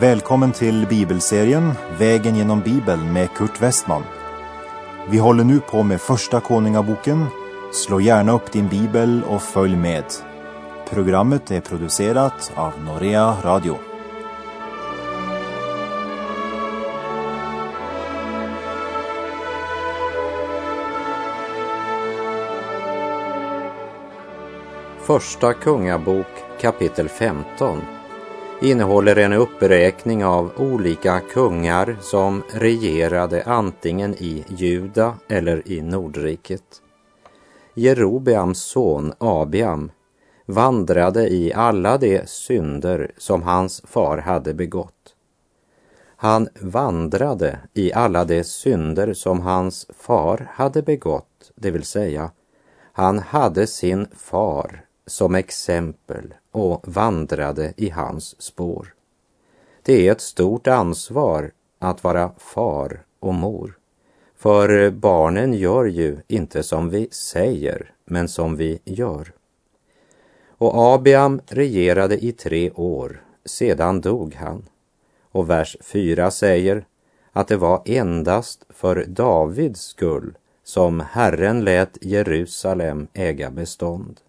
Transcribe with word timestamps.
Välkommen 0.00 0.52
till 0.52 0.86
bibelserien 0.86 1.72
Vägen 1.98 2.36
genom 2.36 2.60
Bibeln 2.60 3.12
med 3.12 3.30
Kurt 3.34 3.62
Westman. 3.62 4.02
Vi 5.10 5.18
håller 5.18 5.44
nu 5.44 5.60
på 5.60 5.82
med 5.82 6.00
Första 6.00 6.40
Konungaboken. 6.40 7.26
Slå 7.72 8.00
gärna 8.00 8.32
upp 8.32 8.52
din 8.52 8.68
bibel 8.68 9.22
och 9.24 9.42
följ 9.42 9.76
med. 9.76 10.04
Programmet 10.90 11.50
är 11.50 11.60
producerat 11.60 12.52
av 12.54 12.72
Norea 12.84 13.36
Radio. 13.42 13.76
Första 25.06 25.54
Kungabok 25.54 26.26
kapitel 26.60 27.08
15 27.08 27.99
innehåller 28.62 29.16
en 29.16 29.32
uppräkning 29.32 30.24
av 30.24 30.50
olika 30.56 31.20
kungar 31.20 31.96
som 32.00 32.42
regerade 32.52 33.42
antingen 33.46 34.14
i 34.14 34.44
Juda 34.48 35.14
eller 35.28 35.68
i 35.68 35.82
Nordriket. 35.82 36.82
Jerobeams 37.74 38.58
son 38.58 39.12
Abiam 39.18 39.90
vandrade 40.46 41.28
i 41.28 41.52
alla 41.52 41.98
de 41.98 42.26
synder 42.26 43.10
som 43.18 43.42
hans 43.42 43.82
far 43.86 44.18
hade 44.18 44.54
begått. 44.54 45.14
Han 46.16 46.48
vandrade 46.60 47.58
i 47.74 47.92
alla 47.92 48.24
de 48.24 48.44
synder 48.44 49.14
som 49.14 49.40
hans 49.40 49.86
far 49.98 50.50
hade 50.54 50.82
begått, 50.82 51.52
det 51.54 51.70
vill 51.70 51.84
säga, 51.84 52.30
han 52.92 53.18
hade 53.18 53.66
sin 53.66 54.06
far 54.16 54.84
som 55.10 55.34
exempel 55.34 56.34
och 56.50 56.88
vandrade 56.88 57.72
i 57.76 57.90
hans 57.90 58.42
spår. 58.42 58.94
Det 59.82 60.08
är 60.08 60.12
ett 60.12 60.20
stort 60.20 60.66
ansvar 60.66 61.50
att 61.78 62.04
vara 62.04 62.32
far 62.38 63.02
och 63.20 63.34
mor. 63.34 63.78
För 64.36 64.90
barnen 64.90 65.54
gör 65.54 65.84
ju 65.84 66.18
inte 66.28 66.62
som 66.62 66.90
vi 66.90 67.08
säger, 67.10 67.92
men 68.04 68.28
som 68.28 68.56
vi 68.56 68.80
gör. 68.84 69.32
Och 70.48 70.94
Abiam 70.94 71.40
regerade 71.46 72.24
i 72.24 72.32
tre 72.32 72.70
år, 72.70 73.24
sedan 73.44 74.00
dog 74.00 74.34
han. 74.34 74.68
Och 75.32 75.50
vers 75.50 75.76
4 75.80 76.30
säger 76.30 76.86
att 77.32 77.48
det 77.48 77.56
var 77.56 77.82
endast 77.84 78.66
för 78.68 79.04
Davids 79.04 79.80
skull 79.80 80.38
som 80.64 81.00
Herren 81.00 81.64
lät 81.64 81.98
Jerusalem 82.00 83.08
äga 83.12 83.50
bestånd. 83.50 84.20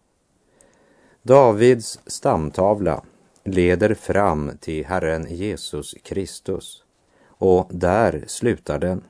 Davids 1.24 2.00
stamtavla 2.06 3.04
leder 3.44 3.94
fram 3.94 4.52
till 4.60 4.86
Herren 4.86 5.28
Jesus 5.30 5.96
Kristus 6.04 6.84
och 7.28 7.68
där 7.70 8.24
slutar 8.28 8.80
den. 8.80 9.04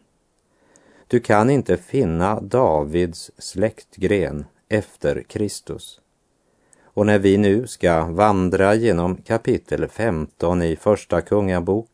Du 1.08 1.20
kan 1.20 1.50
inte 1.50 1.78
finna 1.78 2.40
Davids 2.40 3.32
släktgren 3.38 4.46
efter 4.70 5.24
Kristus. 5.24 6.02
Och 6.84 7.06
när 7.06 7.20
vi 7.20 7.38
nu 7.38 7.68
ska 7.68 8.06
vandra 8.06 8.76
genom 8.76 9.16
kapitel 9.16 9.88
15 9.88 10.62
i 10.62 10.76
Första 10.76 11.22
Kungabok 11.22 11.90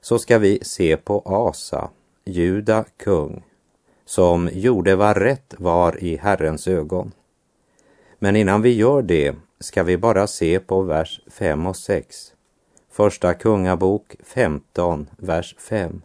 så 0.00 0.18
ska 0.18 0.38
vi 0.38 0.58
se 0.62 0.96
på 0.96 1.22
Asa, 1.24 1.90
Juda 2.24 2.84
kung, 2.96 3.44
som 4.04 4.50
gjorde 4.52 4.96
vad 4.96 5.16
rätt 5.16 5.54
var 5.58 6.04
i 6.04 6.16
Herrens 6.16 6.68
ögon. 6.68 7.12
Men 8.22 8.36
innan 8.36 8.62
vi 8.62 8.74
gör 8.74 9.02
det 9.02 9.34
ska 9.60 9.82
vi 9.82 9.96
bara 9.98 10.26
se 10.26 10.60
på 10.60 10.82
vers 10.82 11.20
5 11.26 11.66
och 11.66 11.76
6. 11.76 12.32
Första 12.90 13.34
Kungabok 13.34 14.16
15, 14.24 15.06
vers 15.16 15.56
5. 15.58 16.02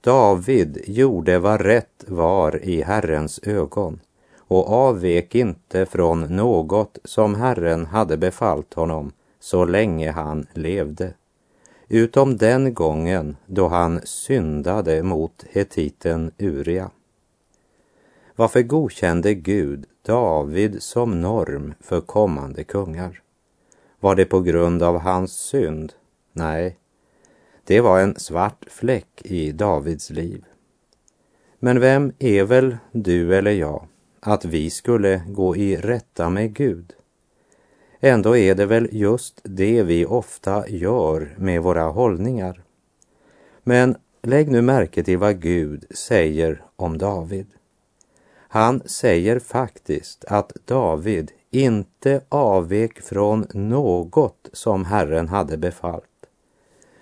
David 0.00 0.82
gjorde 0.86 1.38
vad 1.38 1.60
rätt 1.60 2.04
var 2.06 2.64
i 2.64 2.82
Herrens 2.82 3.40
ögon 3.42 4.00
och 4.38 4.72
avvek 4.72 5.34
inte 5.34 5.86
från 5.86 6.20
något 6.20 6.98
som 7.04 7.34
Herren 7.34 7.86
hade 7.86 8.16
befallt 8.16 8.74
honom 8.74 9.12
så 9.40 9.64
länge 9.64 10.10
han 10.10 10.46
levde, 10.52 11.14
utom 11.88 12.36
den 12.36 12.74
gången 12.74 13.36
då 13.46 13.68
han 13.68 14.00
syndade 14.04 15.02
mot 15.02 15.44
hetiten 15.50 16.32
Uria. 16.38 16.90
Varför 18.36 18.62
godkände 18.62 19.34
Gud 19.34 19.86
David 20.06 20.82
som 20.82 21.20
norm 21.20 21.74
för 21.80 22.00
kommande 22.00 22.64
kungar? 22.64 23.22
Var 24.00 24.14
det 24.14 24.24
på 24.24 24.40
grund 24.40 24.82
av 24.82 24.98
hans 24.98 25.32
synd? 25.32 25.92
Nej, 26.32 26.76
det 27.64 27.80
var 27.80 28.00
en 28.00 28.18
svart 28.18 28.64
fläck 28.68 29.22
i 29.24 29.52
Davids 29.52 30.10
liv. 30.10 30.44
Men 31.58 31.80
vem 31.80 32.12
är 32.18 32.44
väl 32.44 32.76
du 32.92 33.36
eller 33.36 33.50
jag 33.50 33.86
att 34.20 34.44
vi 34.44 34.70
skulle 34.70 35.22
gå 35.28 35.56
i 35.56 35.76
rätta 35.76 36.30
med 36.30 36.54
Gud? 36.54 36.92
Ändå 38.00 38.36
är 38.36 38.54
det 38.54 38.66
väl 38.66 38.88
just 38.92 39.40
det 39.42 39.82
vi 39.82 40.06
ofta 40.06 40.68
gör 40.68 41.34
med 41.38 41.62
våra 41.62 41.84
hållningar. 41.84 42.62
Men 43.62 43.96
lägg 44.22 44.50
nu 44.50 44.62
märke 44.62 45.02
till 45.02 45.18
vad 45.18 45.40
Gud 45.40 45.84
säger 45.90 46.64
om 46.76 46.98
David. 46.98 47.46
Han 48.56 48.82
säger 48.86 49.38
faktiskt 49.38 50.24
att 50.24 50.52
David 50.64 51.32
inte 51.50 52.20
avvek 52.28 53.00
från 53.00 53.46
något 53.54 54.48
som 54.52 54.84
Herren 54.84 55.28
hade 55.28 55.56
befallt, 55.56 56.26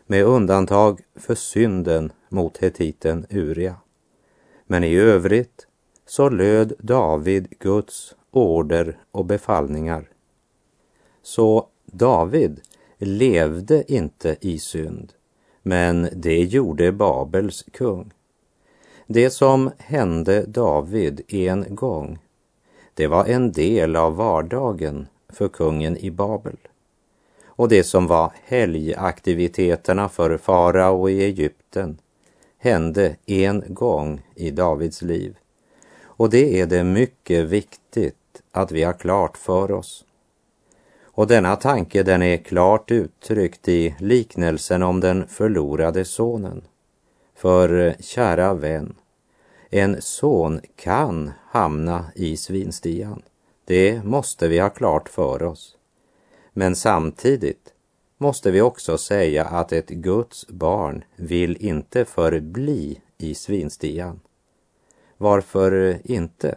med 0.07 0.25
undantag 0.25 1.01
för 1.17 1.35
synden 1.35 2.13
mot 2.29 2.59
hetiten 2.59 3.27
Uria. 3.31 3.77
Men 4.67 4.85
i 4.85 4.95
övrigt 4.95 5.67
så 6.07 6.29
löd 6.29 6.73
David 6.79 7.59
Guds 7.59 8.15
order 8.31 8.99
och 9.11 9.25
befallningar. 9.25 10.11
Så 11.23 11.69
David 11.87 12.61
levde 12.99 13.93
inte 13.93 14.37
i 14.41 14.59
synd, 14.59 15.13
men 15.63 16.09
det 16.13 16.45
gjorde 16.45 16.93
Babels 16.93 17.65
kung. 17.73 18.13
Det 19.07 19.31
som 19.31 19.71
hände 19.79 20.45
David 20.47 21.21
en 21.29 21.75
gång, 21.75 22.19
det 22.95 23.07
var 23.07 23.25
en 23.25 23.53
del 23.53 23.97
av 23.97 24.17
vardagen 24.17 25.07
för 25.29 25.49
kungen 25.49 25.97
i 25.97 26.11
Babel. 26.11 26.57
Och 27.47 27.69
det 27.69 27.85
som 27.85 28.07
var 28.07 28.33
helgaktiviteterna 28.45 30.09
för 30.09 30.37
farao 30.37 31.09
i 31.09 31.25
Egypten 31.25 31.99
hände 32.59 33.17
en 33.27 33.65
gång 33.69 34.23
i 34.35 34.51
Davids 34.51 35.03
liv. 35.03 35.37
Och 36.03 36.31
det 36.31 36.61
är 36.61 36.67
det 36.67 36.85
mycket 36.85 37.45
viktigt 37.45 38.43
att 38.53 38.73
vi 38.73 38.83
har 38.83 38.93
klart 38.93 39.37
för 39.37 39.73
oss. 39.73 40.05
Och 41.05 41.27
denna 41.27 41.57
tanke 41.57 42.03
den 42.03 42.23
är 42.23 42.37
klart 42.37 42.91
uttryckt 42.91 43.69
i 43.69 43.95
liknelsen 43.99 44.83
om 44.83 45.01
den 45.01 45.29
förlorade 45.29 46.05
sonen. 46.05 46.63
För 47.45 47.87
eh, 47.87 47.95
kära 48.01 48.55
vän, 48.55 48.95
en 49.71 50.03
son 50.03 50.61
kan 50.77 51.33
hamna 51.51 52.05
i 52.15 52.37
svinstian. 52.37 53.23
Det 53.65 54.05
måste 54.05 54.49
vi 54.49 54.59
ha 54.59 54.71
klart 54.71 55.09
för 55.09 55.43
oss. 55.43 55.77
Men 56.53 56.77
samtidigt 56.77 57.73
måste 58.19 58.51
vi 58.51 58.61
också 58.61 58.99
säga 58.99 59.45
att 59.45 59.73
ett 59.73 59.89
Guds 59.89 60.49
barn 60.49 61.05
vill 61.17 61.57
inte 61.57 62.05
förbli 62.05 63.01
i 63.19 63.35
svinstian. 63.35 64.21
Varför 65.17 65.73
eh, 65.73 65.97
inte? 66.05 66.55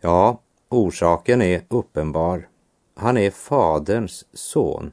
Ja, 0.00 0.40
orsaken 0.68 1.42
är 1.42 1.62
uppenbar. 1.68 2.48
Han 2.94 3.16
är 3.16 3.30
Faderns 3.30 4.26
son. 4.32 4.90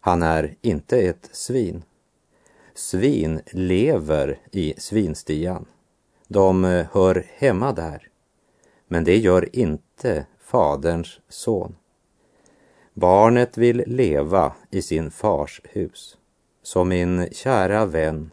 Han 0.00 0.22
är 0.22 0.56
inte 0.60 0.98
ett 0.98 1.28
svin. 1.32 1.82
Svin 2.78 3.40
lever 3.52 4.38
i 4.50 4.74
svinstian. 4.76 5.66
De 6.28 6.64
eh, 6.64 6.86
hör 6.92 7.26
hemma 7.36 7.72
där. 7.72 8.08
Men 8.88 9.04
det 9.04 9.16
gör 9.16 9.56
inte 9.56 10.26
Faderns 10.40 11.20
son. 11.28 11.76
Barnet 12.94 13.58
vill 13.58 13.84
leva 13.86 14.52
i 14.70 14.82
sin 14.82 15.10
fars 15.10 15.60
hus. 15.64 16.16
Så 16.62 16.84
min 16.84 17.28
kära 17.32 17.86
vän, 17.86 18.30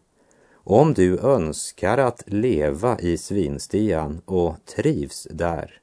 om 0.54 0.94
du 0.94 1.20
önskar 1.20 1.98
att 1.98 2.24
leva 2.28 3.00
i 3.00 3.18
svinstian 3.18 4.22
och 4.26 4.56
trivs 4.66 5.28
där, 5.32 5.82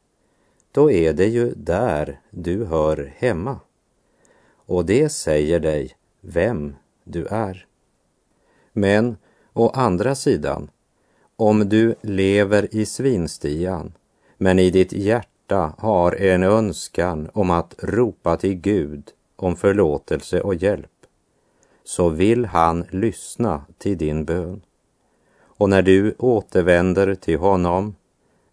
då 0.73 0.91
är 0.91 1.13
det 1.13 1.27
ju 1.27 1.55
där 1.57 2.21
du 2.31 2.65
hör 2.65 3.13
hemma. 3.17 3.61
Och 4.67 4.85
det 4.85 5.09
säger 5.09 5.61
dig 5.61 5.97
vem 6.21 6.77
du 7.05 7.27
är. 7.27 7.67
Men 8.73 9.17
å 9.53 9.69
andra 9.69 10.15
sidan, 10.15 10.71
om 11.37 11.69
du 11.69 11.95
lever 12.01 12.75
i 12.75 12.87
svinstian, 12.87 13.93
men 14.39 14.59
i 14.59 14.71
ditt 14.71 14.93
hjärta 14.93 15.75
har 15.79 16.13
en 16.13 16.43
önskan 16.43 17.29
om 17.33 17.51
att 17.51 17.75
ropa 17.79 18.37
till 18.37 18.55
Gud 18.55 19.11
om 19.37 19.57
förlåtelse 19.57 20.41
och 20.41 20.55
hjälp, 20.55 21.07
så 21.85 22.09
vill 22.09 22.45
han 22.45 22.85
lyssna 22.91 23.65
till 23.79 23.99
din 23.99 24.25
bön. 24.25 24.61
Och 25.63 25.71
när 25.71 25.83
du 25.83 26.15
återvänder 26.19 27.15
till 27.15 27.39
honom 27.39 27.95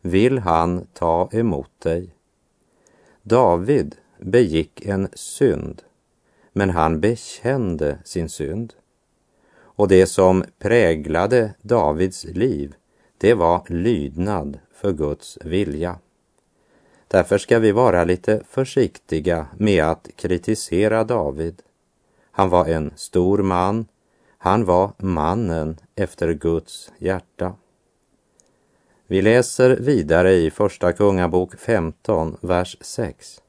vill 0.01 0.37
han 0.37 0.87
ta 0.93 1.29
emot 1.31 1.71
dig. 1.79 2.09
David 3.23 3.95
begick 4.17 4.85
en 4.85 5.07
synd, 5.13 5.81
men 6.53 6.69
han 6.69 6.99
bekände 6.99 7.99
sin 8.03 8.29
synd. 8.29 8.73
Och 9.79 9.87
det 9.87 10.05
som 10.05 10.43
präglade 10.57 11.53
Davids 11.61 12.23
liv, 12.25 12.75
det 13.17 13.33
var 13.33 13.63
lydnad 13.67 14.59
för 14.73 14.91
Guds 14.91 15.37
vilja. 15.41 15.99
Därför 17.07 17.37
ska 17.37 17.59
vi 17.59 17.71
vara 17.71 18.03
lite 18.03 18.43
försiktiga 18.49 19.47
med 19.57 19.83
att 19.83 20.09
kritisera 20.15 21.03
David. 21.03 21.61
Han 22.31 22.49
var 22.49 22.65
en 22.65 22.91
stor 22.95 23.37
man. 23.37 23.85
Han 24.37 24.65
var 24.65 24.91
mannen 24.97 25.77
efter 25.95 26.33
Guds 26.33 26.91
hjärta. 26.97 27.53
Vi 29.07 29.21
läser 29.21 29.75
vidare 29.75 30.33
i 30.33 30.51
Första 30.51 30.93
Kungabok 30.93 31.55
15, 31.59 32.37
vers 32.41 32.77
6. 32.81 33.41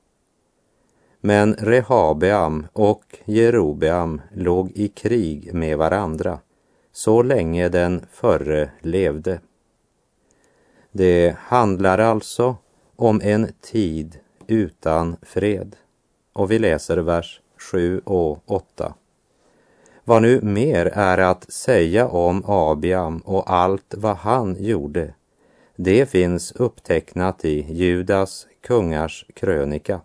Men 1.20 1.54
Rehabeam 1.54 2.66
och 2.72 3.04
Jerobeam 3.24 4.20
låg 4.34 4.70
i 4.70 4.88
krig 4.88 5.54
med 5.54 5.78
varandra 5.78 6.38
så 6.92 7.22
länge 7.22 7.68
den 7.68 8.06
förre 8.12 8.70
levde. 8.80 9.40
Det 10.92 11.36
handlar 11.38 11.98
alltså 11.98 12.56
om 12.96 13.20
en 13.24 13.52
tid 13.60 14.18
utan 14.46 15.16
fred. 15.22 15.76
Och 16.32 16.50
vi 16.50 16.58
läser 16.58 16.96
vers 16.96 17.40
7 17.70 18.00
och 18.04 18.38
8. 18.46 18.94
Vad 20.04 20.22
nu 20.22 20.40
mer 20.42 20.86
är 20.86 21.18
att 21.18 21.52
säga 21.52 22.08
om 22.08 22.44
Abiam 22.46 23.18
och 23.18 23.52
allt 23.52 23.94
vad 23.96 24.16
han 24.16 24.56
gjorde, 24.58 25.14
det 25.76 26.10
finns 26.10 26.52
upptecknat 26.52 27.44
i 27.44 27.72
Judas 27.72 28.46
kungars 28.60 29.26
krönika. 29.34 30.00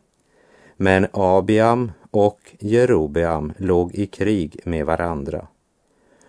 Men 0.78 1.08
Abiam 1.12 1.92
och 2.12 2.56
Jerobeam 2.60 3.54
låg 3.58 3.96
i 3.96 4.08
krig 4.08 4.60
med 4.64 4.86
varandra. 4.86 5.48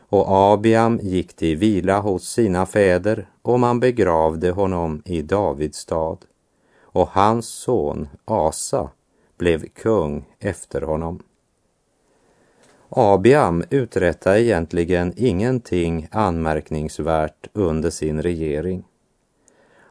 Och 0.08 0.24
Abiam 0.28 0.98
gick 1.02 1.36
till 1.36 1.56
vila 1.56 2.00
hos 2.00 2.28
sina 2.28 2.66
fäder 2.66 3.28
och 3.42 3.60
man 3.60 3.80
begravde 3.80 4.50
honom 4.50 5.02
i 5.04 5.22
Davids 5.22 5.78
stad. 5.78 6.18
Och 6.80 7.08
hans 7.08 7.46
son 7.46 8.08
Asa 8.24 8.90
blev 9.38 9.68
kung 9.68 10.24
efter 10.38 10.82
honom. 10.82 11.22
Abiam 12.88 13.64
uträttade 13.70 14.42
egentligen 14.42 15.12
ingenting 15.16 16.08
anmärkningsvärt 16.10 17.48
under 17.52 17.90
sin 17.90 18.22
regering. 18.22 18.84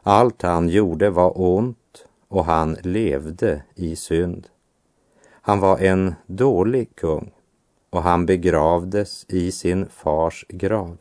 Allt 0.02 0.42
han 0.42 0.68
gjorde 0.68 1.10
var 1.10 1.40
ont 1.40 1.78
och 2.28 2.44
han 2.44 2.76
levde 2.82 3.62
i 3.74 3.96
synd. 3.96 4.48
Han 5.30 5.60
var 5.60 5.78
en 5.78 6.14
dålig 6.26 6.96
kung 6.96 7.32
och 7.90 8.02
han 8.02 8.26
begravdes 8.26 9.26
i 9.28 9.52
sin 9.52 9.88
fars 9.88 10.44
grav. 10.48 10.96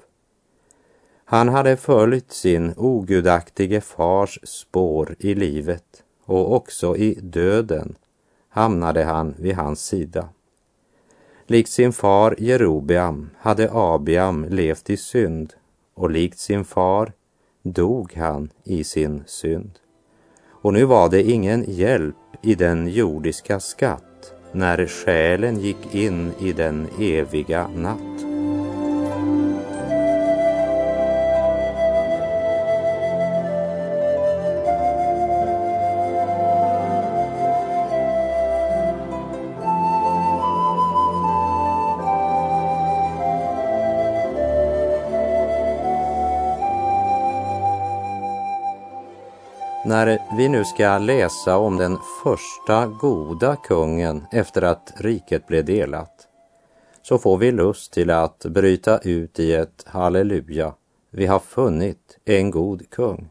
Han 1.26 1.50
hade 1.50 1.78
följt 1.78 2.32
sin 2.32 2.74
ogudaktige 2.78 3.82
fars 3.82 4.40
spår 4.44 5.16
i 5.20 5.36
livet 5.36 6.04
och 6.26 6.56
också 6.56 6.98
i 6.98 7.14
döden 7.22 7.96
hamnade 8.50 9.04
han 9.04 9.36
vid 9.38 9.56
hans 9.56 9.86
sida. 9.86 10.30
Likt 11.48 11.70
sin 11.70 11.94
far 11.94 12.36
Jerobeam 12.38 13.30
hade 13.38 13.70
Abiam 13.74 14.46
levt 14.50 14.90
i 14.90 14.98
synd 14.98 15.54
och 15.94 16.10
likt 16.10 16.40
sin 16.40 16.66
far 16.66 17.14
dog 17.64 18.14
han 18.14 18.50
i 18.64 18.84
sin 18.84 19.24
synd. 19.28 19.80
Och 20.66 20.74
nu 20.74 20.86
var 20.86 21.10
det 21.10 21.24
ingen 21.24 21.66
hjälp 21.68 22.16
i 22.42 22.56
den 22.56 22.88
jordiska 22.88 23.60
skatt 23.60 24.34
när 24.52 24.88
själen 24.88 25.60
gick 25.60 25.96
in 25.96 26.32
i 26.40 26.54
den 26.54 26.88
eviga 27.00 27.68
natt. 27.76 28.25
När 49.88 50.20
vi 50.38 50.50
nu 50.50 50.66
ska 50.66 50.98
läsa 50.98 51.58
om 51.58 51.78
den 51.78 51.98
första 52.24 52.88
goda 52.88 53.56
kungen 53.56 54.26
efter 54.32 54.62
att 54.62 54.94
riket 54.98 55.48
blev 55.48 55.66
delat 55.66 56.28
så 57.02 57.18
får 57.18 57.38
vi 57.38 57.52
lust 57.52 57.94
till 57.94 58.10
att 58.10 58.46
bryta 58.46 58.98
ut 58.98 59.40
i 59.40 59.54
ett 59.54 59.84
halleluja. 59.86 60.74
Vi 61.10 61.26
har 61.26 61.40
funnit 61.40 62.18
en 62.26 62.52
god 62.52 62.90
kung. 62.90 63.30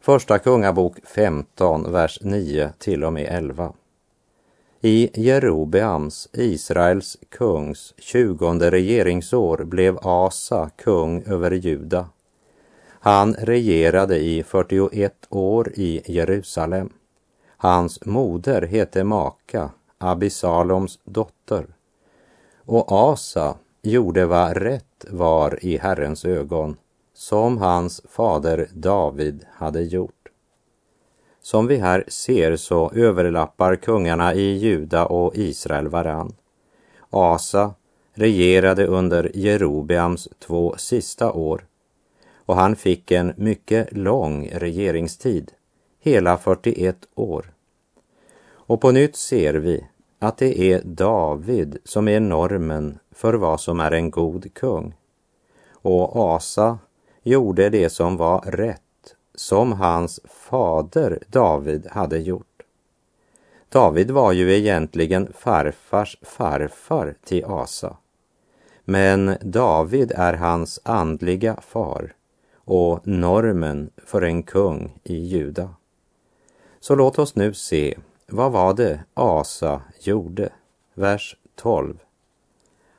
Första 0.00 0.38
Kungabok 0.38 0.96
15, 1.04 1.92
vers 1.92 2.18
9 2.22 2.72
till 2.78 3.04
och 3.04 3.12
med 3.12 3.26
11. 3.30 3.72
I 4.80 5.10
Jerobeams, 5.24 6.28
Israels 6.32 7.18
kungs, 7.28 7.94
tjugonde 7.98 8.70
regeringsår 8.70 9.64
blev 9.64 9.98
Asa 10.02 10.70
kung 10.76 11.22
över 11.22 11.50
Juda 11.50 12.08
han 13.04 13.34
regerade 13.34 14.18
i 14.18 14.42
41 14.42 15.26
år 15.30 15.72
i 15.74 16.02
Jerusalem. 16.06 16.92
Hans 17.56 18.04
moder 18.04 18.62
hette 18.62 19.04
Maka, 19.04 19.70
Abisaloms 19.98 20.98
dotter. 21.04 21.66
Och 22.64 22.92
Asa 22.92 23.56
gjorde 23.82 24.26
vad 24.26 24.56
rätt 24.56 25.04
var 25.10 25.64
i 25.64 25.78
Herrens 25.78 26.24
ögon, 26.24 26.76
som 27.14 27.58
hans 27.58 28.02
fader 28.08 28.68
David 28.72 29.46
hade 29.52 29.82
gjort. 29.82 30.28
Som 31.42 31.66
vi 31.66 31.76
här 31.76 32.04
ser 32.08 32.56
så 32.56 32.90
överlappar 32.90 33.76
kungarna 33.76 34.34
i 34.34 34.52
Juda 34.52 35.06
och 35.06 35.36
Israel 35.36 35.88
varann. 35.88 36.34
Asa 37.10 37.74
regerade 38.14 38.86
under 38.86 39.30
Jerobeams 39.34 40.28
två 40.38 40.74
sista 40.76 41.32
år 41.32 41.64
och 42.46 42.56
han 42.56 42.76
fick 42.76 43.10
en 43.10 43.32
mycket 43.36 43.96
lång 43.96 44.48
regeringstid, 44.52 45.52
hela 46.00 46.38
41 46.38 46.96
år. 47.14 47.52
Och 48.46 48.80
på 48.80 48.90
nytt 48.90 49.16
ser 49.16 49.54
vi 49.54 49.86
att 50.18 50.38
det 50.38 50.60
är 50.60 50.82
David 50.84 51.78
som 51.84 52.08
är 52.08 52.20
normen 52.20 52.98
för 53.10 53.34
vad 53.34 53.60
som 53.60 53.80
är 53.80 53.90
en 53.90 54.10
god 54.10 54.54
kung. 54.54 54.94
Och 55.72 56.16
Asa 56.16 56.78
gjorde 57.22 57.70
det 57.70 57.90
som 57.90 58.16
var 58.16 58.40
rätt, 58.40 58.80
som 59.34 59.72
hans 59.72 60.20
fader 60.24 61.18
David 61.28 61.86
hade 61.90 62.18
gjort. 62.18 62.46
David 63.68 64.10
var 64.10 64.32
ju 64.32 64.56
egentligen 64.56 65.32
farfars 65.38 66.16
farfar 66.22 67.14
till 67.24 67.44
Asa. 67.44 67.96
Men 68.84 69.36
David 69.40 70.12
är 70.16 70.32
hans 70.32 70.80
andliga 70.84 71.60
far 71.60 72.12
och 72.64 73.06
normen 73.06 73.90
för 73.96 74.22
en 74.22 74.42
kung 74.42 74.98
i 75.04 75.14
Juda. 75.14 75.68
Så 76.80 76.94
låt 76.94 77.18
oss 77.18 77.36
nu 77.36 77.54
se, 77.54 77.98
vad 78.26 78.52
var 78.52 78.74
det 78.74 79.00
Asa 79.14 79.82
gjorde? 80.00 80.48
Vers 80.94 81.36
12. 81.54 81.98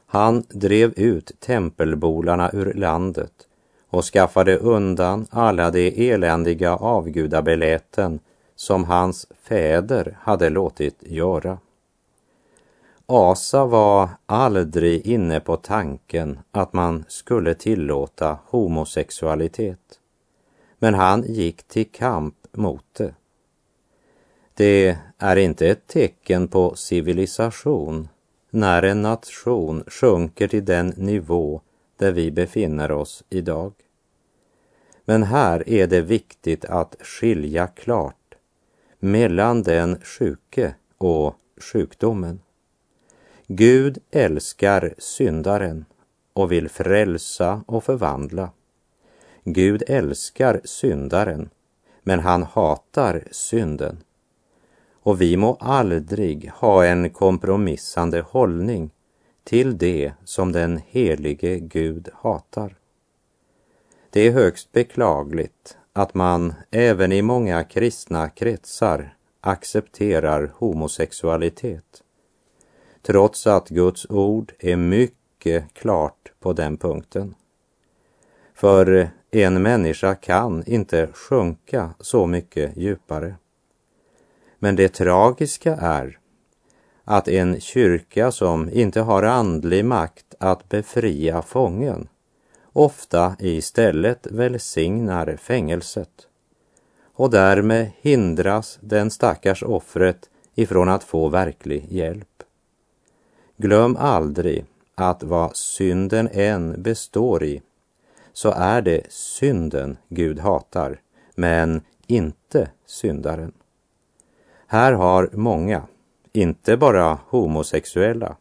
Han 0.05 0.43
drev 0.50 0.93
ut 0.95 1.31
tempelbolarna 1.39 2.50
ur 2.53 2.74
landet 2.74 3.48
och 3.89 4.03
skaffade 4.03 4.57
undan 4.57 5.27
alla 5.29 5.72
de 5.72 6.12
eländiga 6.12 6.75
avgudabeläten 6.75 8.19
som 8.55 8.84
hans 8.84 9.27
fäder 9.43 10.17
hade 10.22 10.50
låtit 10.50 10.98
göra. 11.00 11.57
Asa 13.07 13.65
var 13.65 14.09
aldrig 14.25 15.07
inne 15.07 15.39
på 15.39 15.55
tanken 15.55 16.39
att 16.51 16.74
man 16.74 17.05
skulle 17.07 17.53
tillåta 17.53 18.38
homosexualitet. 18.45 20.00
Men 20.79 20.93
han 20.93 21.24
gick 21.24 21.63
till 21.63 21.91
kamp 21.91 22.35
mot 22.51 22.85
det. 22.93 23.13
Det 24.53 24.97
är 25.17 25.35
inte 25.35 25.67
ett 25.67 25.88
tecken 25.88 26.47
på 26.47 26.75
civilisation 26.75 28.07
när 28.50 28.83
en 28.83 29.01
nation 29.01 29.83
sjunker 29.88 30.47
till 30.47 30.65
den 30.65 30.93
nivå 30.97 31.62
där 31.97 32.12
vi 32.12 32.31
befinner 32.31 32.91
oss 32.91 33.24
idag. 33.29 33.74
Men 35.05 35.24
här 35.24 35.69
är 35.69 35.88
det 35.88 36.01
viktigt 36.01 36.65
att 36.65 36.95
skilja 37.00 37.67
klart 37.67 38.35
mellan 39.00 39.63
den 39.63 40.00
sjuke 40.01 40.75
och 40.97 41.35
sjukdomen. 41.57 42.39
Gud 43.47 43.97
älskar 44.11 44.93
syndaren 44.97 45.85
och 46.33 46.51
vill 46.51 46.69
frälsa 46.69 47.63
och 47.67 47.83
förvandla. 47.83 48.49
Gud 49.43 49.83
älskar 49.87 50.61
syndaren, 50.63 51.49
men 52.03 52.19
han 52.19 52.43
hatar 52.43 53.23
synden. 53.31 53.97
Och 54.93 55.21
vi 55.21 55.37
må 55.37 55.57
aldrig 55.59 56.49
ha 56.49 56.85
en 56.85 57.09
kompromissande 57.09 58.21
hållning 58.21 58.91
till 59.43 59.77
det 59.77 60.13
som 60.23 60.51
den 60.51 60.81
helige 60.87 61.59
Gud 61.59 62.09
hatar. 62.13 62.75
Det 64.09 64.21
är 64.21 64.31
högst 64.31 64.71
beklagligt 64.71 65.77
att 65.93 66.13
man 66.13 66.53
även 66.71 67.11
i 67.11 67.21
många 67.21 67.63
kristna 67.63 68.29
kretsar 68.29 69.17
accepterar 69.41 70.53
homosexualitet. 70.55 72.01
Trots 73.05 73.47
att 73.47 73.69
Guds 73.69 74.05
ord 74.09 74.53
är 74.59 74.75
mycket 74.75 75.74
klart 75.74 76.31
på 76.39 76.53
den 76.53 76.77
punkten. 76.77 77.35
För 78.53 79.09
en 79.31 79.62
människa 79.62 80.15
kan 80.15 80.63
inte 80.65 81.07
sjunka 81.13 81.93
så 82.00 82.25
mycket 82.27 82.77
djupare. 82.77 83.35
Men 84.59 84.75
det 84.75 84.89
tragiska 84.89 85.75
är 85.75 86.19
att 87.03 87.27
en 87.27 87.59
kyrka 87.59 88.31
som 88.31 88.69
inte 88.69 89.01
har 89.01 89.24
andlig 89.24 89.85
makt 89.85 90.35
att 90.39 90.69
befria 90.69 91.41
fången 91.41 92.07
ofta 92.74 93.35
istället 93.39 94.27
välsignar 94.27 95.38
fängelset 95.38 96.27
och 97.13 97.29
därmed 97.29 97.91
hindras 98.01 98.79
den 98.81 99.12
stackars 99.12 99.63
offret 99.63 100.29
ifrån 100.55 100.89
att 100.89 101.03
få 101.03 101.29
verklig 101.29 101.85
hjälp. 101.89 102.35
Glöm 103.57 103.95
aldrig 103.95 104.65
att 104.95 105.24
vad 105.24 105.55
synden 105.55 106.29
än 106.31 106.81
består 106.81 107.43
i 107.43 107.62
så 108.33 108.51
är 108.51 108.81
det 108.81 109.01
synden 109.09 109.97
Gud 110.09 110.39
hatar, 110.39 111.01
men 111.35 111.81
inte 112.07 112.69
syndaren. 112.85 113.51
Här 114.67 114.93
har 114.93 115.29
många, 115.33 115.83
inte 116.33 116.77
bara 116.77 117.19
homosexuella, 117.27 118.38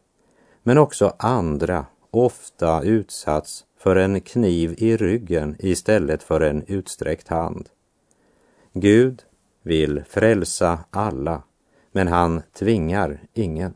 men 0.63 0.77
också 0.77 1.13
andra 1.19 1.85
ofta 2.11 2.83
utsatts 2.83 3.65
för 3.77 3.95
en 3.95 4.21
kniv 4.21 4.75
i 4.77 4.97
ryggen 4.97 5.55
istället 5.59 6.23
för 6.23 6.41
en 6.41 6.63
utsträckt 6.67 7.27
hand. 7.27 7.69
Gud 8.73 9.23
vill 9.61 10.03
frälsa 10.09 10.79
alla, 10.89 11.43
men 11.91 12.07
han 12.07 12.41
tvingar 12.53 13.19
ingen. 13.33 13.73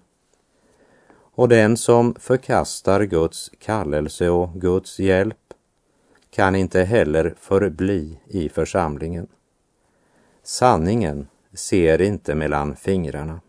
Och 1.39 1.50
den 1.50 1.77
som 1.77 2.15
förkastar 2.19 3.03
Guds 3.03 3.51
kallelse 3.60 4.29
och 4.29 4.53
Guds 4.53 5.00
hjälp 5.00 5.53
kan 6.29 6.55
inte 6.55 6.81
heller 6.81 7.36
förbli 7.39 8.19
i 8.27 8.50
församlingen. 8.50 9.27
Sanningen 10.43 11.27
ser 11.53 12.01
inte 12.01 12.36
mellan 12.36 12.75
fingrarna. 12.75 13.41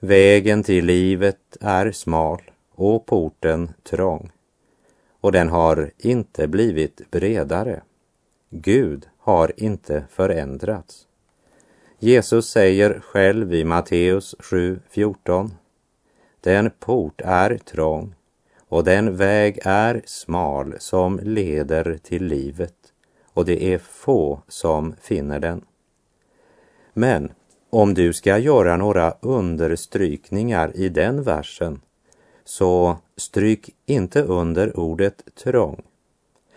Vägen 0.00 0.62
till 0.62 0.84
livet 0.84 1.56
är 1.60 1.92
smal 1.92 2.42
och 2.74 3.06
porten 3.06 3.72
trång 3.82 4.30
och 5.20 5.32
den 5.32 5.48
har 5.48 5.90
inte 5.98 6.48
blivit 6.48 7.10
bredare. 7.10 7.82
Gud 8.50 9.08
har 9.18 9.52
inte 9.56 10.04
förändrats. 10.10 11.06
Jesus 11.98 12.50
säger 12.50 13.00
själv 13.00 13.54
i 13.54 13.64
Matteus 13.64 14.34
7.14 14.38 15.50
den 16.44 16.70
port 16.70 17.20
är 17.24 17.56
trång 17.56 18.14
och 18.68 18.84
den 18.84 19.16
väg 19.16 19.58
är 19.64 20.02
smal 20.06 20.74
som 20.78 21.20
leder 21.22 21.98
till 22.02 22.24
livet 22.24 22.74
och 23.32 23.44
det 23.44 23.74
är 23.74 23.78
få 23.78 24.42
som 24.48 24.94
finner 25.00 25.40
den. 25.40 25.64
Men 26.92 27.32
om 27.70 27.94
du 27.94 28.12
ska 28.12 28.38
göra 28.38 28.76
några 28.76 29.14
understrykningar 29.20 30.76
i 30.76 30.88
den 30.88 31.22
versen 31.22 31.80
så 32.44 32.96
stryk 33.16 33.70
inte 33.86 34.22
under 34.22 34.78
ordet 34.78 35.22
trång 35.34 35.82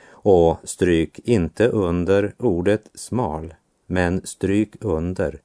och 0.07 0.57
stryk 0.63 1.19
inte 1.19 1.67
under 1.67 2.33
ordet 2.37 2.89
smal, 2.93 3.53
men 3.85 4.21
stryk 4.25 4.75
under 4.81 5.39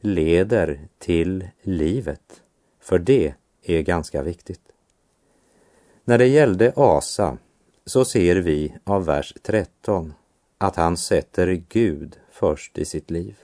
leder 0.00 0.80
till 0.98 1.48
livet, 1.62 2.42
för 2.80 2.98
det 2.98 3.34
är 3.66 3.82
ganska 3.82 4.22
viktigt. 4.22 4.60
När 6.04 6.18
det 6.18 6.26
gällde 6.26 6.72
Asa 6.76 7.38
så 7.86 8.04
ser 8.04 8.36
vi 8.36 8.74
av 8.84 9.04
vers 9.04 9.34
13 9.42 10.14
att 10.58 10.76
han 10.76 10.96
sätter 10.96 11.62
Gud 11.68 12.16
först 12.30 12.78
i 12.78 12.84
sitt 12.84 13.10
liv. 13.10 13.36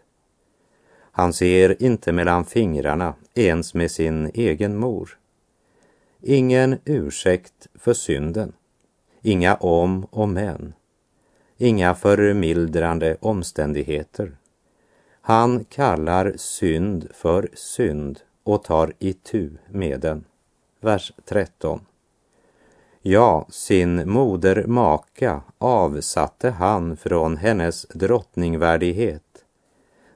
Han 1.15 1.33
ser 1.33 1.83
inte 1.83 2.13
mellan 2.13 2.45
fingrarna 2.45 3.15
ens 3.35 3.75
med 3.75 3.91
sin 3.91 4.31
egen 4.35 4.77
mor. 4.77 5.19
Ingen 6.21 6.79
ursäkt 6.85 7.67
för 7.75 7.95
synden, 7.95 8.53
inga 9.23 9.55
om 9.55 10.05
och 10.05 10.29
men, 10.29 10.75
inga 11.57 11.95
förmildrande 11.95 13.17
omständigheter. 13.21 14.37
Han 15.21 15.65
kallar 15.65 16.33
synd 16.37 17.09
för 17.15 17.49
synd 17.55 18.21
och 18.45 18.65
tar 18.65 18.93
itu 18.99 19.51
med 19.69 20.01
den. 20.01 20.25
Vers 20.81 21.13
13. 21.25 21.81
Ja, 23.03 23.47
sin 23.51 24.11
moder 24.11 24.65
Maka 24.67 25.43
avsatte 25.59 26.51
han 26.51 26.97
från 26.97 27.37
hennes 27.37 27.87
drottningvärdighet 27.95 29.33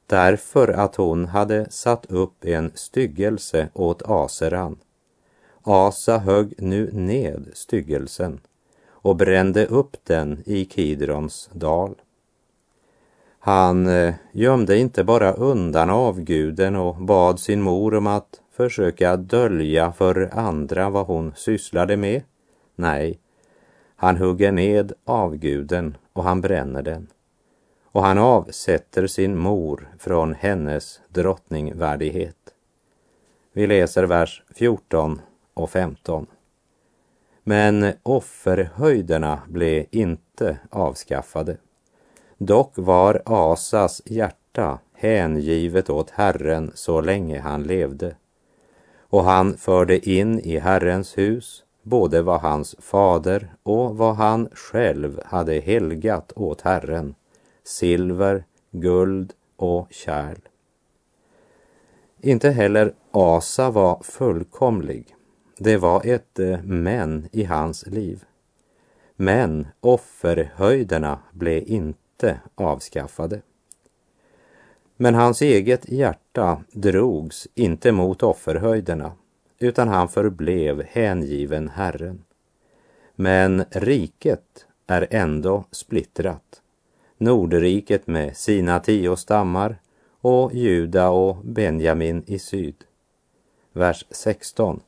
därför 0.07 0.69
att 0.69 0.97
hon 0.97 1.27
hade 1.27 1.71
satt 1.71 2.07
upp 2.07 2.45
en 2.45 2.73
styggelse 2.75 3.69
åt 3.75 4.03
Aseran. 4.03 4.79
Asa 5.63 6.19
högg 6.19 6.55
nu 6.59 6.91
ned 6.93 7.49
styggelsen 7.55 8.41
och 8.89 9.17
brände 9.17 9.67
upp 9.67 9.97
den 10.05 10.43
i 10.47 10.65
Kidrons 10.65 11.51
dal. 11.53 11.95
Han 13.47 13.87
eh, 13.87 14.15
gömde 14.33 14.79
inte 14.79 15.05
bara 15.05 15.33
undan 15.33 15.91
avguden 15.91 16.77
och 16.77 16.97
bad 16.97 17.41
sin 17.41 17.63
mor 17.63 17.95
om 17.95 18.07
att 18.07 18.41
försöka 18.53 19.17
dölja 19.17 19.93
för 19.93 20.31
andra 20.33 20.91
vad 20.91 21.07
hon 21.07 21.33
sysslade 21.37 21.97
med. 21.97 22.23
Nej, 22.77 23.19
han 23.97 24.17
hugger 24.17 24.53
ned 24.53 24.93
avguden 25.05 25.97
och 26.13 26.25
han 26.25 26.41
bränner 26.41 26.83
den 26.83 27.07
och 27.83 28.03
han 28.03 28.19
avsätter 28.19 29.07
sin 29.07 29.37
mor 29.37 29.89
från 29.99 30.35
hennes 30.35 31.01
drottningvärdighet. 31.09 32.55
Vi 33.53 33.67
läser 33.67 34.05
vers 34.05 34.43
14 34.55 35.21
och 35.55 35.71
15. 35.71 36.27
Men 37.43 37.93
offerhöjderna 38.03 39.43
blev 39.49 39.87
inte 39.91 40.59
avskaffade. 40.71 41.57
Dock 42.39 42.73
var 42.75 43.23
Asas 43.25 44.03
hjärta 44.05 44.79
hängivet 44.95 45.91
åt 45.91 46.11
Herren 46.11 46.73
så 46.75 47.01
länge 47.01 47.41
han 47.41 47.63
levde. 47.63 48.17
Och 48.99 49.25
han 49.25 49.57
förde 49.57 50.09
in 50.09 50.41
i 50.41 50.59
Herrens 50.59 51.19
hus 51.19 51.65
både 51.83 52.23
vad 52.23 52.41
hans 52.41 52.77
fader 52.79 53.55
och 53.63 53.97
vad 53.97 54.17
han 54.17 54.49
själv 54.53 55.21
hade 55.25 55.61
helgat 55.61 56.33
åt 56.37 56.61
Herren 56.61 57.15
silver, 57.65 58.45
guld 58.71 59.33
och 59.57 59.87
kärl. 59.91 60.39
Inte 62.21 62.51
heller 62.51 62.95
Asa 63.11 63.71
var 63.71 64.03
fullkomlig. 64.03 65.15
Det 65.59 65.77
var 65.77 66.07
ett 66.07 66.39
eh, 66.39 66.63
men 66.63 67.29
i 67.33 67.45
hans 67.45 67.87
liv. 67.87 68.25
Men 69.17 69.67
offerhöjderna 69.81 71.19
blev 71.33 71.63
inte 71.67 72.06
avskaffade. 72.55 73.41
Men 74.97 75.15
hans 75.15 75.43
eget 75.43 75.89
hjärta 75.89 76.63
drogs 76.73 77.49
inte 77.55 77.93
mot 77.93 78.23
offerhöjderna, 78.23 79.13
utan 79.59 79.89
han 79.89 80.09
förblev 80.09 80.83
hängiven 80.83 81.69
Herren. 81.69 82.25
Men 83.15 83.65
riket 83.71 84.67
är 84.87 85.07
ändå 85.11 85.65
splittrat. 85.71 86.63
Nordriket 87.19 88.07
med 88.07 88.37
sina 88.37 88.81
tio 88.81 89.17
stammar 89.17 89.79
och 90.21 90.55
Juda 90.55 91.09
och 91.09 91.37
Benjamin 91.45 92.23
i 92.27 92.39
syd. 92.39 92.75
Vers 93.73 94.07
16. 94.11 94.81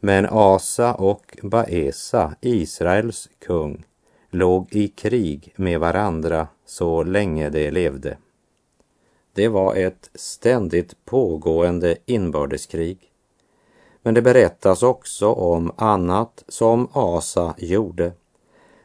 Men 0.00 0.26
Asa 0.30 0.94
och 0.94 1.38
Baesa, 1.42 2.34
Israels 2.40 3.30
kung, 3.38 3.84
låg 4.34 4.68
i 4.70 4.88
krig 4.88 5.52
med 5.56 5.80
varandra 5.80 6.48
så 6.64 7.02
länge 7.02 7.50
de 7.50 7.70
levde. 7.70 8.16
Det 9.34 9.48
var 9.48 9.74
ett 9.74 10.10
ständigt 10.14 11.04
pågående 11.04 11.96
inbördeskrig. 12.06 12.98
Men 14.02 14.14
det 14.14 14.22
berättas 14.22 14.82
också 14.82 15.32
om 15.32 15.72
annat 15.76 16.44
som 16.48 16.88
Asa 16.92 17.54
gjorde. 17.58 18.12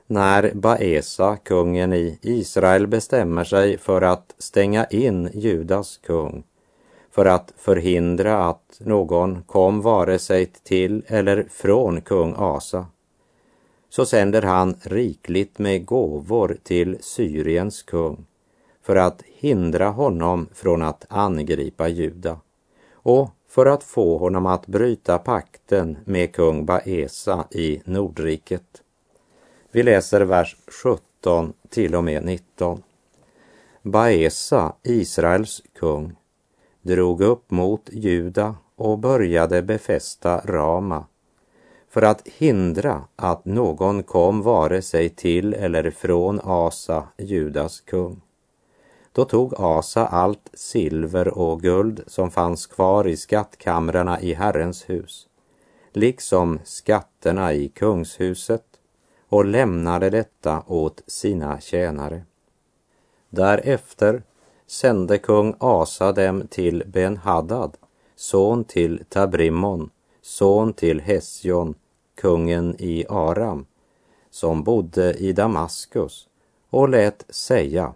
När 0.07 0.51
Baesa, 0.53 1.37
kungen 1.37 1.93
i 1.93 2.19
Israel, 2.21 2.87
bestämmer 2.87 3.43
sig 3.43 3.77
för 3.77 4.01
att 4.01 4.35
stänga 4.37 4.85
in 4.85 5.29
Judas 5.33 5.97
kung 5.97 6.43
för 7.11 7.25
att 7.25 7.53
förhindra 7.57 8.45
att 8.45 8.79
någon 8.79 9.43
kom 9.43 9.81
vare 9.81 10.19
sig 10.19 10.45
till 10.45 11.03
eller 11.07 11.47
från 11.49 12.01
kung 12.01 12.33
Asa, 12.37 12.85
så 13.89 14.05
sänder 14.05 14.41
han 14.41 14.75
rikligt 14.81 15.59
med 15.59 15.85
gåvor 15.85 16.57
till 16.63 16.97
Syriens 17.01 17.83
kung 17.83 18.25
för 18.81 18.95
att 18.95 19.23
hindra 19.35 19.89
honom 19.89 20.47
från 20.53 20.81
att 20.81 21.05
angripa 21.09 21.87
Juda 21.87 22.39
och 22.93 23.29
för 23.47 23.65
att 23.65 23.83
få 23.83 24.17
honom 24.17 24.45
att 24.45 24.67
bryta 24.67 25.17
pakten 25.17 25.97
med 26.05 26.33
kung 26.33 26.65
Baesa 26.65 27.45
i 27.51 27.81
Nordriket. 27.85 28.81
Vi 29.71 29.83
läser 29.83 30.21
vers 30.21 30.55
17 30.83 31.53
till 31.69 31.95
och 31.95 32.03
med 32.03 32.23
19. 32.23 32.83
Baesa, 33.81 34.73
Israels 34.83 35.63
kung, 35.79 36.15
drog 36.81 37.21
upp 37.21 37.51
mot 37.51 37.89
Juda 37.91 38.55
och 38.75 38.99
började 38.99 39.61
befästa 39.61 40.41
Rama 40.45 41.05
för 41.89 42.01
att 42.01 42.27
hindra 42.27 43.01
att 43.15 43.45
någon 43.45 44.03
kom 44.03 44.41
vare 44.41 44.81
sig 44.81 45.09
till 45.09 45.53
eller 45.53 45.91
från 45.91 46.39
Asa, 46.43 47.07
Judas 47.17 47.79
kung. 47.81 48.21
Då 49.11 49.25
tog 49.25 49.53
Asa 49.57 50.07
allt 50.07 50.49
silver 50.53 51.27
och 51.27 51.61
guld 51.61 52.03
som 52.07 52.31
fanns 52.31 52.67
kvar 52.67 53.07
i 53.07 53.17
skattkamrarna 53.17 54.21
i 54.21 54.33
Herrens 54.33 54.89
hus, 54.89 55.27
liksom 55.93 56.59
skatterna 56.63 57.53
i 57.53 57.69
kungshuset 57.69 58.65
och 59.29 59.45
lämnade 59.45 60.09
detta 60.09 60.63
åt 60.67 61.03
sina 61.07 61.59
tjänare. 61.59 62.23
Därefter 63.29 64.23
sände 64.67 65.17
kung 65.17 65.55
Asa 65.59 66.11
dem 66.11 66.47
till 66.49 66.83
Ben-Hadad, 66.87 67.77
son 68.15 68.63
till 68.63 69.03
Tabrimmon, 69.09 69.89
son 70.29 70.73
till 70.73 70.99
Hesjon, 70.99 71.75
kungen 72.15 72.75
i 72.79 73.05
Aram, 73.09 73.65
som 74.29 74.63
bodde 74.63 75.13
i 75.13 75.33
Damaskus 75.33 76.27
och 76.69 76.89
lät 76.89 77.25
säga 77.29 77.93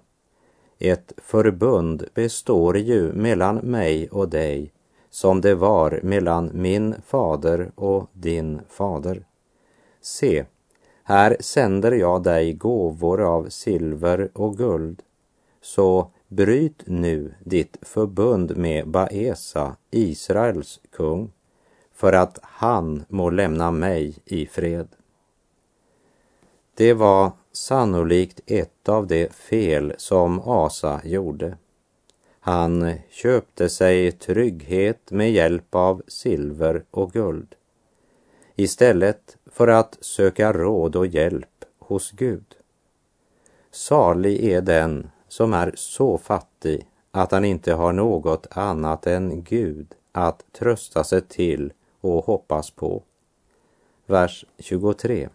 ett 0.80 1.14
förbund 1.18 2.06
består 2.14 2.78
ju 2.78 3.14
mellan 3.14 3.56
mig 3.56 4.10
och 4.10 4.30
dig 4.30 4.72
som 5.10 5.42
det 5.42 5.56
var 5.56 6.00
mellan 6.04 6.52
min 6.54 6.96
fader 7.06 7.72
och 7.76 8.10
din 8.14 8.62
fader. 8.70 9.26
Se, 10.02 10.46
här 11.04 11.38
sänder 11.40 11.92
jag 11.92 12.24
dig 12.24 12.54
gåvor 12.54 13.22
av 13.22 13.50
silver 13.50 14.30
och 14.34 14.58
guld, 14.58 15.02
så 15.62 16.12
bryt 16.28 16.84
nu 16.86 17.34
ditt 17.44 17.78
förbund 17.82 18.58
med 18.58 18.88
Baesa, 18.88 19.76
Israels 19.92 20.80
kung, 20.92 21.32
för 22.04 22.14
att 22.14 22.40
han 22.42 23.06
må 23.08 23.30
lämna 23.30 23.72
mig 23.72 24.16
i 24.26 24.46
fred. 24.46 24.88
Det 26.74 26.94
var 26.94 27.32
sannolikt 27.52 28.40
ett 28.46 28.90
av 28.90 29.08
de 29.08 29.30
fel 29.30 29.94
som 29.98 30.40
Asa 30.40 31.02
gjorde. 31.04 31.58
Han 32.40 32.94
köpte 33.10 33.70
sig 33.70 34.12
trygghet 34.12 35.12
med 35.12 35.32
hjälp 35.32 35.76
av 35.76 36.02
silver 36.08 36.84
och 36.92 37.12
guld 37.12 37.56
istället 38.56 39.38
för 39.46 39.68
att 39.68 39.98
söka 40.02 40.54
råd 40.54 40.96
och 40.96 41.08
hjälp 41.08 41.66
hos 41.80 42.12
Gud. 42.12 42.56
Salig 43.72 44.44
är 44.44 44.62
den 44.62 45.10
som 45.28 45.54
är 45.54 45.72
så 45.76 46.18
fattig 46.18 46.88
att 47.12 47.32
han 47.32 47.46
inte 47.46 47.74
har 47.74 47.94
något 47.94 48.48
annat 48.52 49.08
än 49.08 49.44
Gud 49.44 49.88
att 50.12 50.46
trösta 50.52 51.04
sig 51.04 51.22
till 51.22 51.74
och 52.04 52.26
hoppas 52.26 52.72
på. 52.72 53.04
Vers 54.06 54.46
23. 54.60 55.30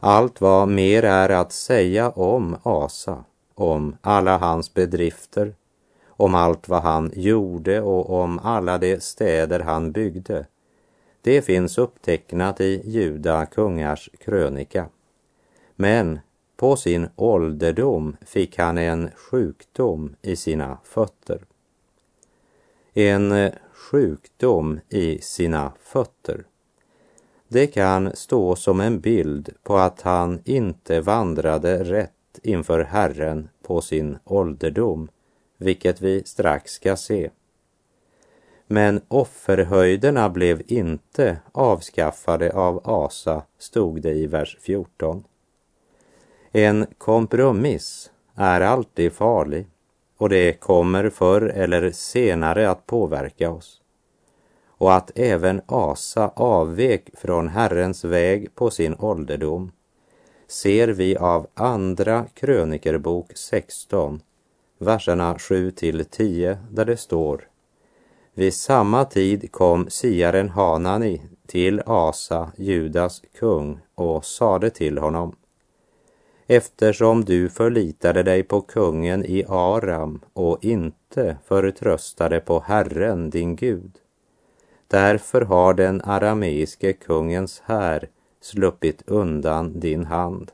Allt 0.00 0.40
vad 0.40 0.68
mer 0.68 1.02
är 1.02 1.28
att 1.28 1.52
säga 1.52 2.10
om 2.10 2.56
Asa, 2.62 3.24
om 3.54 3.96
alla 4.00 4.38
hans 4.38 4.74
bedrifter, 4.74 5.54
om 6.06 6.34
allt 6.34 6.68
vad 6.68 6.82
han 6.82 7.10
gjorde 7.14 7.80
och 7.80 8.10
om 8.10 8.38
alla 8.38 8.78
de 8.78 9.00
städer 9.00 9.60
han 9.60 9.92
byggde. 9.92 10.46
Det 11.20 11.42
finns 11.42 11.78
upptecknat 11.78 12.60
i 12.60 12.82
Juda 12.84 13.46
kungars 13.46 14.10
krönika. 14.18 14.86
Men 15.76 16.20
på 16.56 16.76
sin 16.76 17.08
ålderdom 17.16 18.16
fick 18.26 18.58
han 18.58 18.78
en 18.78 19.10
sjukdom 19.16 20.16
i 20.22 20.36
sina 20.36 20.78
fötter. 20.84 21.40
En 22.94 23.32
eh, 23.32 23.52
sjukdom 23.82 24.80
i 24.88 25.18
sina 25.18 25.72
fötter. 25.80 26.44
Det 27.48 27.66
kan 27.66 28.16
stå 28.16 28.56
som 28.56 28.80
en 28.80 29.00
bild 29.00 29.50
på 29.62 29.76
att 29.76 30.00
han 30.02 30.40
inte 30.44 31.00
vandrade 31.00 31.84
rätt 31.84 32.38
inför 32.42 32.80
Herren 32.80 33.48
på 33.62 33.80
sin 33.80 34.18
ålderdom, 34.24 35.08
vilket 35.58 36.00
vi 36.00 36.22
strax 36.24 36.72
ska 36.72 36.96
se. 36.96 37.30
Men 38.66 39.00
offerhöjderna 39.08 40.28
blev 40.28 40.62
inte 40.66 41.38
avskaffade 41.52 42.52
av 42.52 42.80
Asa, 42.84 43.42
stod 43.58 44.02
det 44.02 44.12
i 44.12 44.26
vers 44.26 44.58
14. 44.60 45.24
En 46.52 46.86
kompromiss 46.98 48.10
är 48.34 48.60
alltid 48.60 49.12
farlig 49.12 49.66
och 50.22 50.28
det 50.28 50.52
kommer 50.52 51.10
förr 51.10 51.42
eller 51.42 51.90
senare 51.90 52.70
att 52.70 52.86
påverka 52.86 53.50
oss. 53.50 53.80
Och 54.66 54.94
att 54.94 55.10
även 55.14 55.60
Asa 55.66 56.28
avvek 56.28 57.10
från 57.14 57.48
Herrens 57.48 58.04
väg 58.04 58.54
på 58.54 58.70
sin 58.70 58.94
ålderdom 58.98 59.72
ser 60.46 60.88
vi 60.88 61.16
av 61.16 61.46
Andra 61.54 62.24
krönikerbok 62.34 63.32
16, 63.34 64.20
verserna 64.78 65.38
7 65.38 65.70
till 65.70 66.04
10, 66.04 66.58
där 66.70 66.84
det 66.84 66.96
står 66.96 67.48
Vid 68.34 68.54
samma 68.54 69.04
tid 69.04 69.52
kom 69.52 69.90
siaren 69.90 70.48
Hanani 70.48 71.22
till 71.46 71.82
Asa, 71.86 72.52
Judas 72.56 73.22
kung, 73.38 73.80
och 73.94 74.24
sade 74.24 74.70
till 74.70 74.98
honom 74.98 75.36
Eftersom 76.54 77.24
du 77.24 77.48
förlitade 77.48 78.22
dig 78.22 78.42
på 78.42 78.60
kungen 78.60 79.24
i 79.24 79.44
Aram 79.48 80.20
och 80.32 80.64
inte 80.64 81.36
förtröstade 81.44 82.40
på 82.40 82.60
Herren, 82.60 83.30
din 83.30 83.56
Gud, 83.56 83.98
Därför 84.86 85.40
har 85.40 85.74
den 85.74 86.00
arameiske 86.04 86.92
kungens 86.92 87.62
här 87.64 88.08
sluppit 88.40 89.02
undan 89.06 89.80
din 89.80 90.04
hand. 90.04 90.50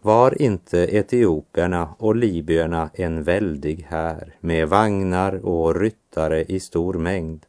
Var 0.00 0.42
inte 0.42 0.96
etiopierna 0.96 1.94
och 1.98 2.16
libyerna 2.16 2.90
en 2.94 3.22
väldig 3.22 3.86
här 3.88 4.36
med 4.40 4.68
vagnar 4.68 5.46
och 5.46 5.80
ryttare 5.80 6.44
i 6.44 6.60
stor 6.60 6.94
mängd? 6.94 7.46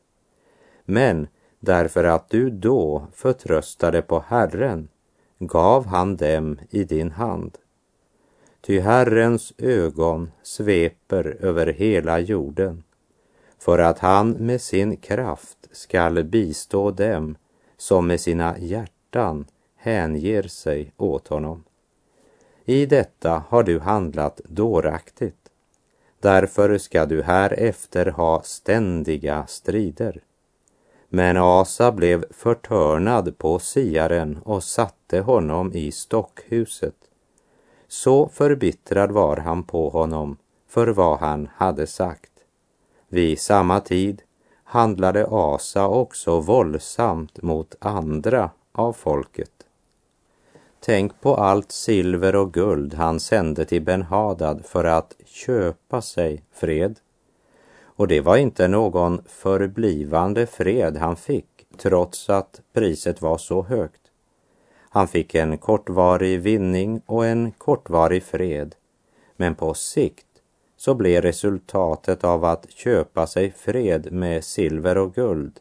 Men 0.85 1.27
därför 1.59 2.03
att 2.03 2.29
du 2.29 2.49
då 2.49 3.07
förtröstade 3.13 4.01
på 4.01 4.23
Herren 4.27 4.87
gav 5.39 5.85
han 5.85 6.15
dem 6.15 6.59
i 6.69 6.83
din 6.83 7.11
hand. 7.11 7.57
Ty 8.61 8.79
Herrens 8.79 9.53
ögon 9.57 10.31
sveper 10.43 11.37
över 11.39 11.67
hela 11.67 12.19
jorden 12.19 12.83
för 13.59 13.79
att 13.79 13.99
han 13.99 14.31
med 14.31 14.61
sin 14.61 14.97
kraft 14.97 15.67
skall 15.71 16.23
bistå 16.23 16.91
dem 16.91 17.35
som 17.77 18.07
med 18.07 18.19
sina 18.19 18.59
hjärtan 18.59 19.45
hänger 19.75 20.43
sig 20.43 20.93
åt 20.97 21.27
honom. 21.27 21.63
I 22.65 22.85
detta 22.85 23.43
har 23.49 23.63
du 23.63 23.79
handlat 23.79 24.41
dåraktigt. 24.47 25.35
Därför 26.19 26.77
ska 26.77 27.05
du 27.05 27.21
härefter 27.21 28.05
ha 28.05 28.41
ständiga 28.43 29.47
strider. 29.47 30.21
Men 31.09 31.37
Asa 31.37 31.91
blev 31.91 32.25
förtörnad 32.31 33.37
på 33.37 33.59
siaren 33.59 34.39
och 34.43 34.63
satte 34.63 35.19
honom 35.19 35.73
i 35.73 35.91
stockhuset. 35.91 36.95
Så 37.87 38.27
förbittrad 38.27 39.11
var 39.11 39.37
han 39.37 39.63
på 39.63 39.89
honom 39.89 40.37
för 40.67 40.87
vad 40.87 41.19
han 41.19 41.49
hade 41.55 41.87
sagt. 41.87 42.31
Vid 43.07 43.39
samma 43.39 43.79
tid 43.79 44.21
handlade 44.63 45.27
Asa 45.29 45.87
också 45.87 46.39
våldsamt 46.39 47.41
mot 47.41 47.75
andra 47.79 48.49
av 48.71 48.93
folket. 48.93 49.51
Tänk 50.79 51.21
på 51.21 51.35
allt 51.35 51.71
silver 51.71 52.35
och 52.35 52.53
guld 52.53 52.93
han 52.93 53.19
sände 53.19 53.65
till 53.65 53.81
Ben-Hadad 53.81 54.65
för 54.65 54.83
att 54.83 55.15
köpa 55.25 56.01
sig 56.01 56.43
fred. 56.51 56.99
Och 57.99 58.07
det 58.07 58.21
var 58.21 58.37
inte 58.37 58.67
någon 58.67 59.21
förblivande 59.25 60.45
fred 60.47 60.97
han 60.97 61.15
fick, 61.15 61.67
trots 61.77 62.29
att 62.29 62.61
priset 62.73 63.21
var 63.21 63.37
så 63.37 63.63
högt. 63.63 64.01
Han 64.89 65.07
fick 65.07 65.35
en 65.35 65.57
kortvarig 65.57 66.39
vinning 66.39 67.01
och 67.05 67.25
en 67.25 67.51
kortvarig 67.51 68.23
fred. 68.23 68.75
Men 69.35 69.55
på 69.55 69.73
sikt 69.73 70.25
så 70.77 70.93
blev 70.93 71.21
resultatet 71.21 72.23
av 72.23 72.45
att 72.45 72.71
köpa 72.71 73.27
sig 73.27 73.51
fred 73.51 74.11
med 74.11 74.43
silver 74.43 74.97
och 74.97 75.15
guld 75.15 75.59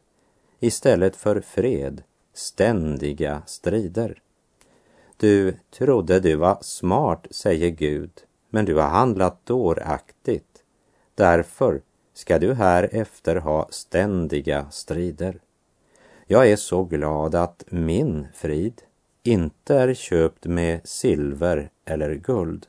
istället 0.60 1.16
för 1.16 1.40
fred 1.40 2.02
ständiga 2.34 3.42
strider. 3.46 4.22
Du 5.16 5.56
trodde 5.70 6.20
du 6.20 6.36
var 6.36 6.58
smart, 6.60 7.26
säger 7.30 7.70
Gud, 7.70 8.10
men 8.50 8.64
du 8.64 8.74
har 8.74 8.88
handlat 8.88 9.46
dåraktigt. 9.46 10.62
Därför 11.14 11.80
ska 12.18 12.38
du 12.38 12.54
här 12.54 12.88
efter 12.92 13.36
ha 13.36 13.66
ständiga 13.70 14.70
strider. 14.70 15.38
Jag 16.26 16.50
är 16.50 16.56
så 16.56 16.84
glad 16.84 17.34
att 17.34 17.64
min 17.68 18.28
frid 18.34 18.82
inte 19.22 19.74
är 19.74 19.94
köpt 19.94 20.46
med 20.46 20.80
silver 20.84 21.70
eller 21.84 22.14
guld. 22.14 22.66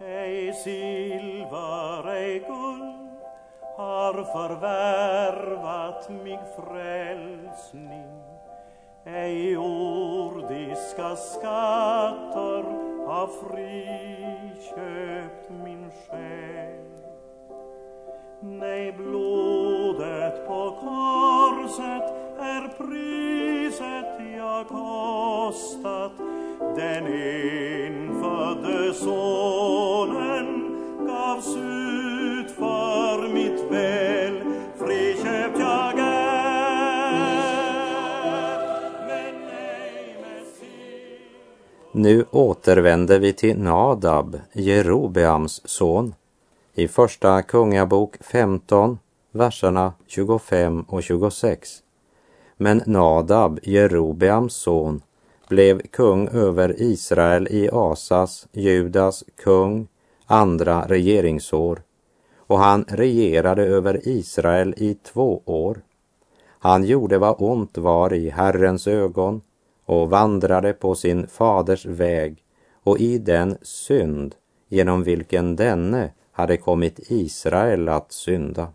Ej 0.00 0.52
silver, 0.52 2.08
ej 2.08 2.38
guld 2.38 3.20
har 3.76 4.14
förvärvat 4.24 6.10
mig 6.10 6.40
frälsning 6.56 8.22
ej 9.04 9.52
jordiska 9.52 11.16
skatter 11.16 12.62
har 13.06 13.26
köpt 14.62 15.50
min 15.64 15.90
själ. 15.90 16.84
Nej, 18.40 18.92
blodet 18.92 20.46
på 20.46 20.70
korset 20.80 22.12
är 22.38 22.68
priset 22.78 24.36
jag 24.36 24.68
kostat. 24.68 26.12
Den 26.76 27.06
enfödde 27.06 28.94
sonen 28.94 30.48
gavs 31.06 31.56
ut 31.56 32.01
Nu 42.02 42.24
återvänder 42.30 43.18
vi 43.18 43.32
till 43.32 43.58
Nadab, 43.58 44.40
Jerobeams 44.52 45.62
son, 45.64 46.14
i 46.74 46.88
Första 46.88 47.42
Kungabok 47.42 48.16
15, 48.20 48.98
verserna 49.32 49.92
25 50.06 50.82
och 50.82 51.02
26. 51.02 51.70
Men 52.56 52.82
Nadab, 52.86 53.60
Jerobeams 53.62 54.54
son, 54.54 55.02
blev 55.48 55.80
kung 55.80 56.28
över 56.28 56.82
Israel 56.82 57.48
i 57.50 57.68
Asas, 57.72 58.46
Judas 58.52 59.24
kung, 59.44 59.88
andra 60.26 60.84
regeringsår 60.88 61.82
och 62.36 62.58
han 62.58 62.84
regerade 62.88 63.62
över 63.62 64.08
Israel 64.08 64.74
i 64.76 64.94
två 64.94 65.42
år. 65.44 65.80
Han 66.58 66.84
gjorde 66.84 67.18
vad 67.18 67.36
ont 67.38 67.78
var 67.78 68.12
i 68.12 68.30
Herrens 68.30 68.86
ögon 68.86 69.40
och 69.84 70.10
vandrade 70.10 70.72
på 70.72 70.94
sin 70.94 71.26
faders 71.26 71.86
väg 71.86 72.44
och 72.82 72.98
i 72.98 73.18
den 73.18 73.56
synd 73.62 74.34
genom 74.68 75.02
vilken 75.02 75.56
denne 75.56 76.10
hade 76.32 76.56
kommit 76.56 77.00
Israel 77.10 77.88
att 77.88 78.12
synda. 78.12 78.68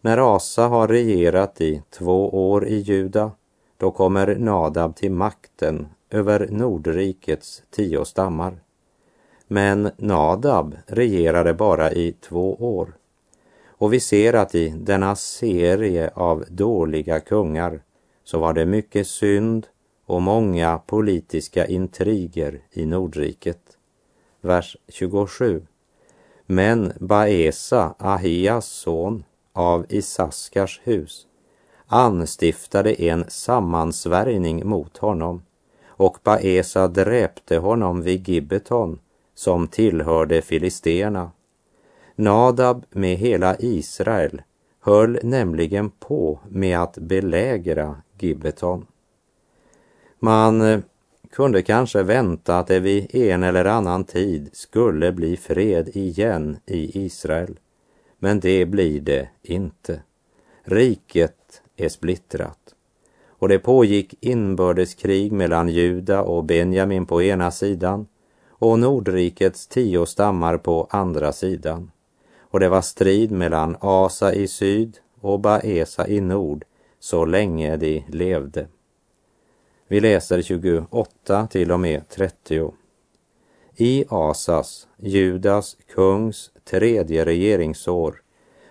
När 0.00 0.36
Asa 0.36 0.68
har 0.68 0.88
regerat 0.88 1.60
i 1.60 1.82
två 1.90 2.50
år 2.50 2.66
i 2.66 2.76
Juda, 2.76 3.30
då 3.76 3.90
kommer 3.90 4.36
Nadab 4.36 4.96
till 4.96 5.12
makten 5.12 5.86
över 6.10 6.48
Nordrikets 6.50 7.62
tio 7.70 8.04
stammar. 8.04 8.60
Men 9.46 9.90
Nadab 9.96 10.76
regerade 10.86 11.54
bara 11.54 11.92
i 11.92 12.12
två 12.12 12.54
år. 12.54 12.92
Och 13.66 13.92
vi 13.92 14.00
ser 14.00 14.32
att 14.32 14.54
i 14.54 14.68
denna 14.68 15.16
serie 15.16 16.10
av 16.14 16.44
dåliga 16.48 17.20
kungar 17.20 17.80
så 18.24 18.38
var 18.38 18.52
det 18.52 18.66
mycket 18.66 19.06
synd 19.06 19.66
och 20.06 20.22
många 20.22 20.78
politiska 20.78 21.66
intriger 21.66 22.60
i 22.70 22.86
Nordriket. 22.86 23.60
Vers 24.40 24.76
27. 24.88 25.66
Men 26.46 26.92
Baesa, 27.00 27.94
Ahias 27.98 28.66
son 28.66 29.24
av 29.52 29.86
Isaskars 29.88 30.80
hus, 30.84 31.26
anstiftade 31.86 33.02
en 33.02 33.24
sammansvärjning 33.28 34.68
mot 34.68 34.96
honom 34.98 35.42
och 35.86 36.18
Baesa 36.22 36.88
dräpte 36.88 37.56
honom 37.56 38.02
vid 38.02 38.28
Gibbeton 38.28 38.98
som 39.34 39.68
tillhörde 39.68 40.42
filisterna. 40.42 41.30
Nadab 42.14 42.84
med 42.90 43.16
hela 43.16 43.56
Israel 43.58 44.42
höll 44.80 45.18
nämligen 45.22 45.90
på 45.90 46.40
med 46.48 46.78
att 46.78 46.98
belägra 46.98 47.96
Gibbeton. 48.18 48.86
Man 50.24 50.60
eh, 50.60 50.80
kunde 51.30 51.62
kanske 51.62 52.02
vänta 52.02 52.58
att 52.58 52.66
det 52.66 52.80
vid 52.80 53.14
en 53.14 53.42
eller 53.42 53.64
annan 53.64 54.04
tid 54.04 54.50
skulle 54.52 55.12
bli 55.12 55.36
fred 55.36 55.88
igen 55.96 56.56
i 56.66 57.04
Israel. 57.04 57.58
Men 58.18 58.40
det 58.40 58.66
blir 58.66 59.00
det 59.00 59.28
inte. 59.42 60.00
Riket 60.64 61.62
är 61.76 61.88
splittrat. 61.88 62.58
Och 63.28 63.48
det 63.48 63.58
pågick 63.58 64.14
inbördeskrig 64.20 65.32
mellan 65.32 65.68
Juda 65.68 66.22
och 66.22 66.44
Benjamin 66.44 67.06
på 67.06 67.22
ena 67.22 67.50
sidan 67.50 68.06
och 68.48 68.78
Nordrikets 68.78 69.66
tio 69.66 70.06
stammar 70.06 70.58
på 70.58 70.86
andra 70.90 71.32
sidan. 71.32 71.90
Och 72.40 72.60
det 72.60 72.68
var 72.68 72.82
strid 72.82 73.30
mellan 73.30 73.76
Asa 73.80 74.34
i 74.34 74.48
syd 74.48 74.98
och 75.20 75.40
Baesa 75.40 76.08
i 76.08 76.20
nord 76.20 76.64
så 77.00 77.24
länge 77.24 77.76
de 77.76 78.04
levde. 78.08 78.66
Vi 79.92 80.00
läser 80.00 80.42
28 80.42 81.46
till 81.46 81.72
och 81.72 81.80
med 81.80 82.08
30. 82.08 82.72
I 83.76 84.04
Asas, 84.08 84.88
Judas 84.96 85.76
kungs 85.94 86.50
tredje 86.64 87.24
regeringsår 87.24 88.22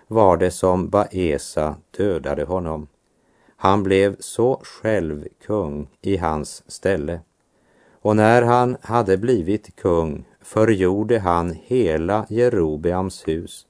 var 0.08 0.36
det 0.36 0.50
som 0.50 0.88
Baesa 0.88 1.76
dödade 1.96 2.44
honom. 2.44 2.86
Han 3.56 3.82
blev 3.82 4.16
så 4.20 4.60
själv 4.62 5.24
kung 5.46 5.88
i 6.00 6.16
hans 6.16 6.62
ställe. 6.66 7.20
Och 8.00 8.16
när 8.16 8.42
han 8.42 8.76
hade 8.80 9.16
blivit 9.16 9.76
kung 9.76 10.24
förgjorde 10.40 11.18
han 11.18 11.56
hela 11.64 12.26
Jerobeams 12.28 13.28
hus. 13.28 13.66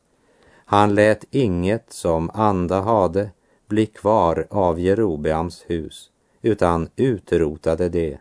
Han 0.64 0.94
lät 0.94 1.24
inget 1.30 1.92
som 1.92 2.30
anda 2.34 2.80
hade 2.80 3.30
bli 3.66 3.86
kvar 3.86 4.46
av 4.50 4.80
Jerobeams 4.80 5.64
hus 5.66 6.11
utan 6.42 6.88
utrotade 6.96 7.88
det 7.88 8.18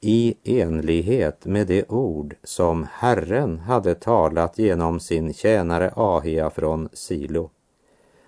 i 0.00 0.34
enlighet 0.44 1.46
med 1.46 1.66
det 1.66 1.90
ord 1.90 2.34
som 2.42 2.86
Herren 2.92 3.58
hade 3.58 3.94
talat 3.94 4.58
genom 4.58 5.00
sin 5.00 5.34
tjänare 5.34 5.92
Ahia 5.96 6.50
från 6.50 6.88
Silo. 6.92 7.50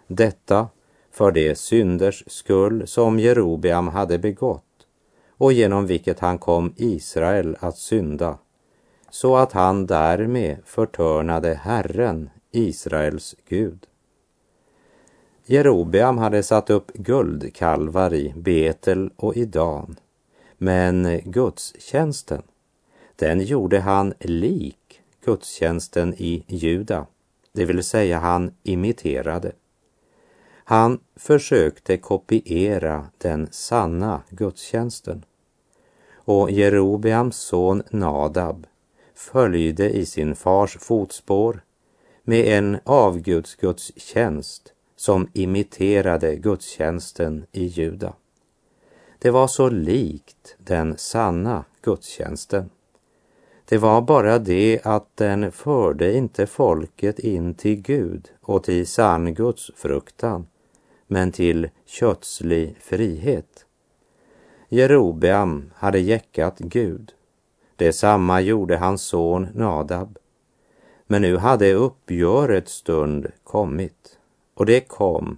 Detta 0.07 0.69
för 1.11 1.33
de 1.33 1.55
synders 1.55 2.25
skull 2.27 2.87
som 2.87 3.19
Jerobeam 3.19 3.89
hade 3.89 4.19
begått 4.19 4.65
och 5.31 5.53
genom 5.53 5.87
vilket 5.87 6.21
han 6.21 6.39
kom 6.39 6.75
Israel 6.77 7.57
att 7.61 7.79
synda, 7.79 8.39
så 9.11 9.37
att 9.37 9.53
han 9.53 9.87
därmed 9.87 10.57
förtörnade 10.65 11.55
Herren, 11.55 12.31
Israels 12.51 13.37
Gud. 13.49 13.87
Jerobeam 15.51 16.19
hade 16.19 16.43
satt 16.43 16.71
upp 16.71 16.93
guldkalvar 16.93 18.15
i 18.15 18.33
Betel 18.37 19.11
och 19.17 19.37
i 19.37 19.45
Dan, 19.45 19.97
men 20.59 21.21
gudstjänsten, 21.25 22.43
den 23.17 23.41
gjorde 23.41 23.81
han 23.81 24.15
lik 24.21 25.01
gudstjänsten 25.25 26.15
i 26.15 26.45
Juda, 26.47 27.07
det 27.53 27.65
vill 27.65 27.83
säga 27.83 28.19
han 28.19 28.55
imiterade. 28.63 29.53
Han 30.65 31.01
försökte 31.17 31.97
kopiera 31.97 33.07
den 33.19 33.49
sanna 33.51 34.23
gudstjänsten. 34.31 35.25
Och 36.15 36.51
Jerobeams 36.51 37.37
son 37.37 37.83
Nadab 37.91 38.67
följde 39.15 39.91
i 39.91 40.07
sin 40.07 40.37
fars 40.37 40.77
fotspår 40.81 41.63
med 42.23 42.59
en 42.59 42.79
avgudsgudstjänst 42.85 44.75
som 45.01 45.29
imiterade 45.33 46.37
gudstjänsten 46.37 47.47
i 47.53 47.65
Juda. 47.65 48.13
Det 49.19 49.31
var 49.31 49.47
så 49.47 49.69
likt 49.69 50.57
den 50.59 50.99
sanna 50.99 51.65
gudstjänsten. 51.83 52.71
Det 53.65 53.79
var 53.79 54.03
bara 54.03 54.39
det 54.39 54.81
att 54.85 55.17
den 55.17 55.53
förde 55.53 56.17
inte 56.17 56.47
folket 56.47 57.19
in 57.19 57.55
till 57.55 57.83
Gud 57.83 58.31
och 58.41 58.65
till 58.65 58.87
sann 58.87 59.35
gudsfruktan, 59.35 60.47
men 61.07 61.33
till 61.33 61.69
kötslig 61.87 62.77
frihet. 62.81 63.67
Jerobeam 64.69 65.71
hade 65.77 65.99
jäckat 65.99 66.59
Gud. 66.59 67.13
Detsamma 67.77 68.41
gjorde 68.41 68.77
hans 68.77 69.03
son 69.03 69.49
Nadab. 69.55 70.19
Men 71.07 71.23
nu 71.23 71.37
hade 71.37 71.73
uppgörets 71.73 72.73
stund 72.73 73.27
kommit 73.45 74.17
och 74.61 74.67
det 74.67 74.81
kom 74.81 75.37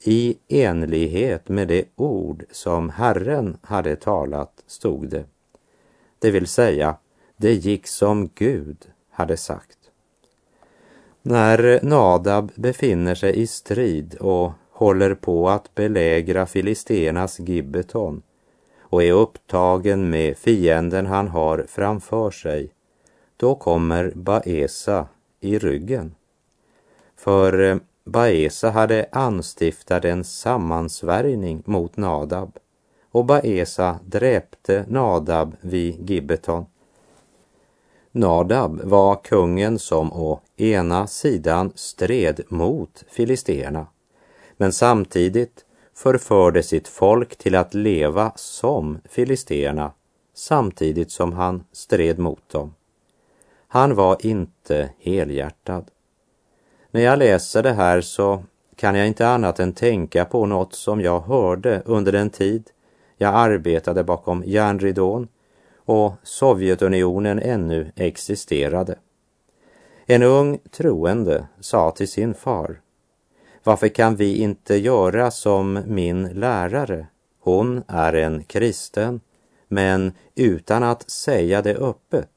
i 0.00 0.38
enlighet 0.48 1.48
med 1.48 1.68
det 1.68 1.84
ord 1.96 2.44
som 2.50 2.90
Herren 2.90 3.56
hade 3.62 3.96
talat, 3.96 4.52
stod 4.66 5.08
det. 5.08 5.24
Det 6.18 6.30
vill 6.30 6.46
säga, 6.46 6.96
det 7.36 7.52
gick 7.52 7.86
som 7.86 8.30
Gud 8.34 8.76
hade 9.10 9.36
sagt. 9.36 9.78
När 11.22 11.80
Nadab 11.82 12.52
befinner 12.54 13.14
sig 13.14 13.38
i 13.38 13.46
strid 13.46 14.14
och 14.14 14.52
håller 14.70 15.14
på 15.14 15.48
att 15.48 15.74
belägra 15.74 16.46
filisternas 16.46 17.38
Gibbeton 17.38 18.22
och 18.80 19.02
är 19.02 19.12
upptagen 19.12 20.10
med 20.10 20.36
fienden 20.36 21.06
han 21.06 21.28
har 21.28 21.66
framför 21.68 22.30
sig, 22.30 22.70
då 23.36 23.54
kommer 23.54 24.12
Baesa 24.14 25.08
i 25.40 25.58
ryggen. 25.58 26.14
För 27.16 27.60
eh, 27.60 27.76
Baesa 28.08 28.70
hade 28.70 29.08
anstiftat 29.12 30.04
en 30.04 30.24
sammansvärjning 30.24 31.62
mot 31.66 31.96
Nadab 31.96 32.58
och 33.10 33.24
Baesa 33.24 33.98
dräpte 34.04 34.84
Nadab 34.88 35.56
vid 35.60 36.10
Gibbeton. 36.10 36.66
Nadab 38.12 38.80
var 38.84 39.24
kungen 39.24 39.78
som 39.78 40.12
å 40.12 40.40
ena 40.56 41.06
sidan 41.06 41.72
stred 41.74 42.40
mot 42.48 43.04
filisterna 43.08 43.86
men 44.56 44.72
samtidigt 44.72 45.64
förförde 45.94 46.62
sitt 46.62 46.88
folk 46.88 47.36
till 47.36 47.54
att 47.54 47.74
leva 47.74 48.32
som 48.36 48.98
filisterna 49.04 49.92
samtidigt 50.34 51.10
som 51.10 51.32
han 51.32 51.64
stred 51.72 52.18
mot 52.18 52.48
dem. 52.48 52.74
Han 53.68 53.94
var 53.94 54.26
inte 54.26 54.90
helhjärtad. 54.98 55.90
När 56.90 57.00
jag 57.00 57.18
läser 57.18 57.62
det 57.62 57.72
här 57.72 58.00
så 58.00 58.42
kan 58.76 58.94
jag 58.94 59.06
inte 59.06 59.28
annat 59.28 59.60
än 59.60 59.72
tänka 59.72 60.24
på 60.24 60.46
något 60.46 60.74
som 60.74 61.00
jag 61.00 61.20
hörde 61.20 61.82
under 61.84 62.12
den 62.12 62.30
tid 62.30 62.70
jag 63.16 63.34
arbetade 63.34 64.04
bakom 64.04 64.42
järnridån 64.46 65.28
och 65.76 66.12
Sovjetunionen 66.22 67.38
ännu 67.38 67.92
existerade. 67.96 68.98
En 70.06 70.22
ung 70.22 70.58
troende 70.70 71.46
sa 71.60 71.90
till 71.90 72.08
sin 72.08 72.34
far, 72.34 72.80
varför 73.64 73.88
kan 73.88 74.16
vi 74.16 74.36
inte 74.36 74.76
göra 74.76 75.30
som 75.30 75.82
min 75.86 76.28
lärare? 76.28 77.06
Hon 77.40 77.82
är 77.88 78.12
en 78.12 78.44
kristen, 78.44 79.20
men 79.68 80.12
utan 80.34 80.82
att 80.82 81.10
säga 81.10 81.62
det 81.62 81.74
öppet. 81.74 82.30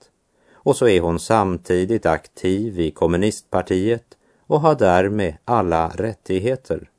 Och 0.53 0.75
så 0.75 0.87
är 0.87 1.01
hon 1.01 1.19
samtidigt 1.19 2.05
aktiv 2.05 2.79
i 2.79 2.91
kommunistpartiet 2.91 4.17
och 4.51 4.61
har 4.61 4.75
därmed 4.75 5.37
alla 5.45 5.87
rättigheter. 5.87 6.89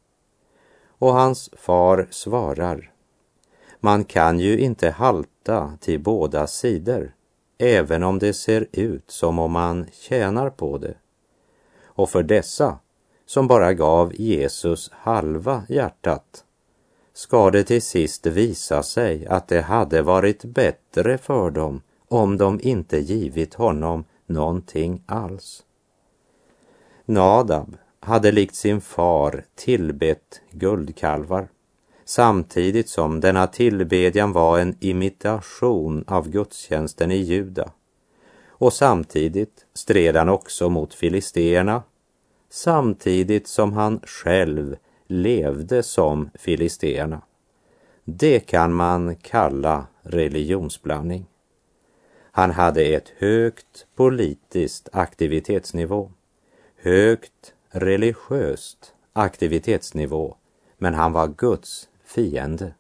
Och 0.88 1.12
hans 1.12 1.51
far 1.57 2.09
svarar, 2.11 2.93
man 3.81 4.05
kan 4.05 4.41
ju 4.41 4.59
inte 4.59 4.91
halta 4.91 5.79
till 5.81 6.01
båda 6.01 6.47
sidor, 6.47 7.15
även 7.59 8.03
om 8.03 8.19
det 8.19 8.33
ser 8.33 8.67
ut 8.73 9.11
som 9.11 9.38
om 9.38 9.53
man 9.53 9.87
tjänar 9.93 10.51
på 10.51 10.79
det. 10.79 10.95
Och 11.83 12.11
för 12.11 12.23
dessa 12.23 12.79
som 13.27 13.47
bara 13.47 13.73
gav 13.73 14.15
Jesus 14.15 14.91
halva 14.93 15.62
hjärtat 15.69 16.45
ska 17.12 17.51
det 17.51 17.65
till 17.65 17.83
sist 17.83 18.27
visa 18.27 18.83
sig 18.83 19.27
att 19.27 19.49
det 19.49 19.62
hade 19.62 20.03
varit 20.03 20.45
bättre 20.45 21.19
för 21.19 21.51
dem 21.51 21.83
om 22.09 22.38
de 22.38 22.61
inte 22.62 22.99
givit 22.99 23.55
honom 23.55 24.05
någonting 24.27 25.03
alls. 25.07 25.65
Nadab 27.05 27.77
hade 28.01 28.33
likt 28.33 28.55
sin 28.55 28.81
far 28.81 29.45
tillbett 29.55 30.41
guldkalvar 30.51 31.49
samtidigt 32.05 32.88
som 32.88 33.21
denna 33.21 33.47
tillbedjan 33.47 34.33
var 34.33 34.59
en 34.59 34.77
imitation 34.81 36.05
av 36.07 36.29
gudstjänsten 36.29 37.11
i 37.11 37.17
Juda. 37.17 37.73
Och 38.49 38.73
samtidigt 38.73 39.67
stred 39.75 40.17
han 40.17 40.29
också 40.29 40.69
mot 40.69 40.95
filisterna 40.95 41.83
samtidigt 42.51 43.49
som 43.49 43.73
han 43.73 44.01
själv 44.05 44.77
levde 45.07 45.83
som 45.83 46.31
filisterna. 46.35 47.23
Det 48.05 48.41
kan 48.41 48.73
man 48.73 49.17
kalla 49.17 49.87
religionsblandning. 50.03 51.27
Han 52.31 52.51
hade 52.51 52.83
ett 52.83 53.12
högt 53.19 53.87
politiskt 53.97 54.88
aktivitetsnivå, 54.93 56.12
högt 56.83 57.55
religiöst 57.71 58.95
aktivitetsnivå, 59.12 60.37
men 60.79 60.95
han 60.95 61.12
var 61.12 61.29
Guds 61.29 61.88
fiende 62.05 62.75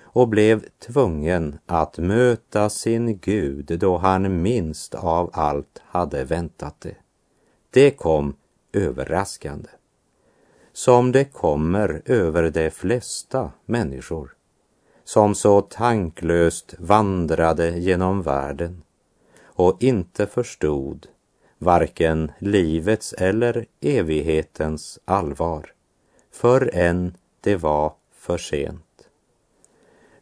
och 0.00 0.28
blev 0.28 0.64
tvungen 0.78 1.58
att 1.66 1.98
möta 1.98 2.70
sin 2.70 3.18
Gud 3.18 3.78
då 3.80 3.98
han 3.98 4.42
minst 4.42 4.94
av 4.94 5.30
allt 5.32 5.82
hade 5.84 6.24
väntat 6.24 6.80
det. 6.80 6.96
Det 7.70 7.90
kom 7.90 8.36
överraskande. 8.72 9.68
Som 10.72 11.12
det 11.12 11.24
kommer 11.24 12.02
över 12.04 12.50
de 12.50 12.70
flesta 12.70 13.50
människor 13.66 14.34
som 15.04 15.34
så 15.34 15.60
tanklöst 15.60 16.74
vandrade 16.78 17.78
genom 17.78 18.22
världen 18.22 18.82
och 19.42 19.82
inte 19.82 20.26
förstod 20.26 21.06
varken 21.62 22.32
livets 22.38 23.12
eller 23.12 23.66
evighetens 23.80 24.98
allvar 25.04 25.72
förrän 26.32 27.16
det 27.40 27.56
var 27.56 27.92
för 28.12 28.38
sent. 28.38 29.08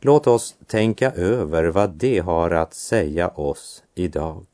Låt 0.00 0.26
oss 0.26 0.56
tänka 0.66 1.10
över 1.10 1.64
vad 1.64 1.90
det 1.90 2.18
har 2.18 2.50
att 2.50 2.74
säga 2.74 3.28
oss 3.28 3.84
idag 3.94 4.46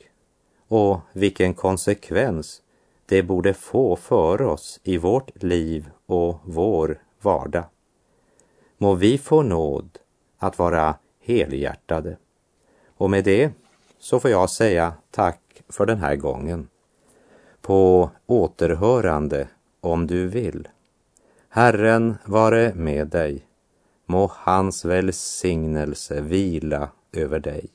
och 0.68 1.00
vilken 1.12 1.54
konsekvens 1.54 2.62
det 3.06 3.22
borde 3.22 3.54
få 3.54 3.96
för 3.96 4.42
oss 4.42 4.80
i 4.82 4.98
vårt 4.98 5.42
liv 5.42 5.90
och 6.06 6.40
vår 6.44 7.02
vardag. 7.20 7.64
Må 8.78 8.94
vi 8.94 9.18
få 9.18 9.42
nåd 9.42 9.98
att 10.38 10.58
vara 10.58 10.94
helhjärtade. 11.20 12.16
Och 12.96 13.10
med 13.10 13.24
det 13.24 13.52
så 13.98 14.20
får 14.20 14.30
jag 14.30 14.50
säga 14.50 14.94
tack 15.10 15.62
för 15.68 15.86
den 15.86 15.98
här 15.98 16.16
gången. 16.16 16.68
På 17.64 18.10
återhörande 18.26 19.48
om 19.80 20.06
du 20.06 20.28
vill. 20.28 20.68
Herren 21.48 22.14
vare 22.24 22.74
med 22.74 23.08
dig. 23.08 23.46
Må 24.06 24.30
hans 24.34 24.84
välsignelse 24.84 26.20
vila 26.20 26.90
över 27.12 27.38
dig. 27.38 27.68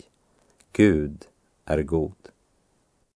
Gud 0.73 1.25
är 1.65 1.83
god. 1.83 2.18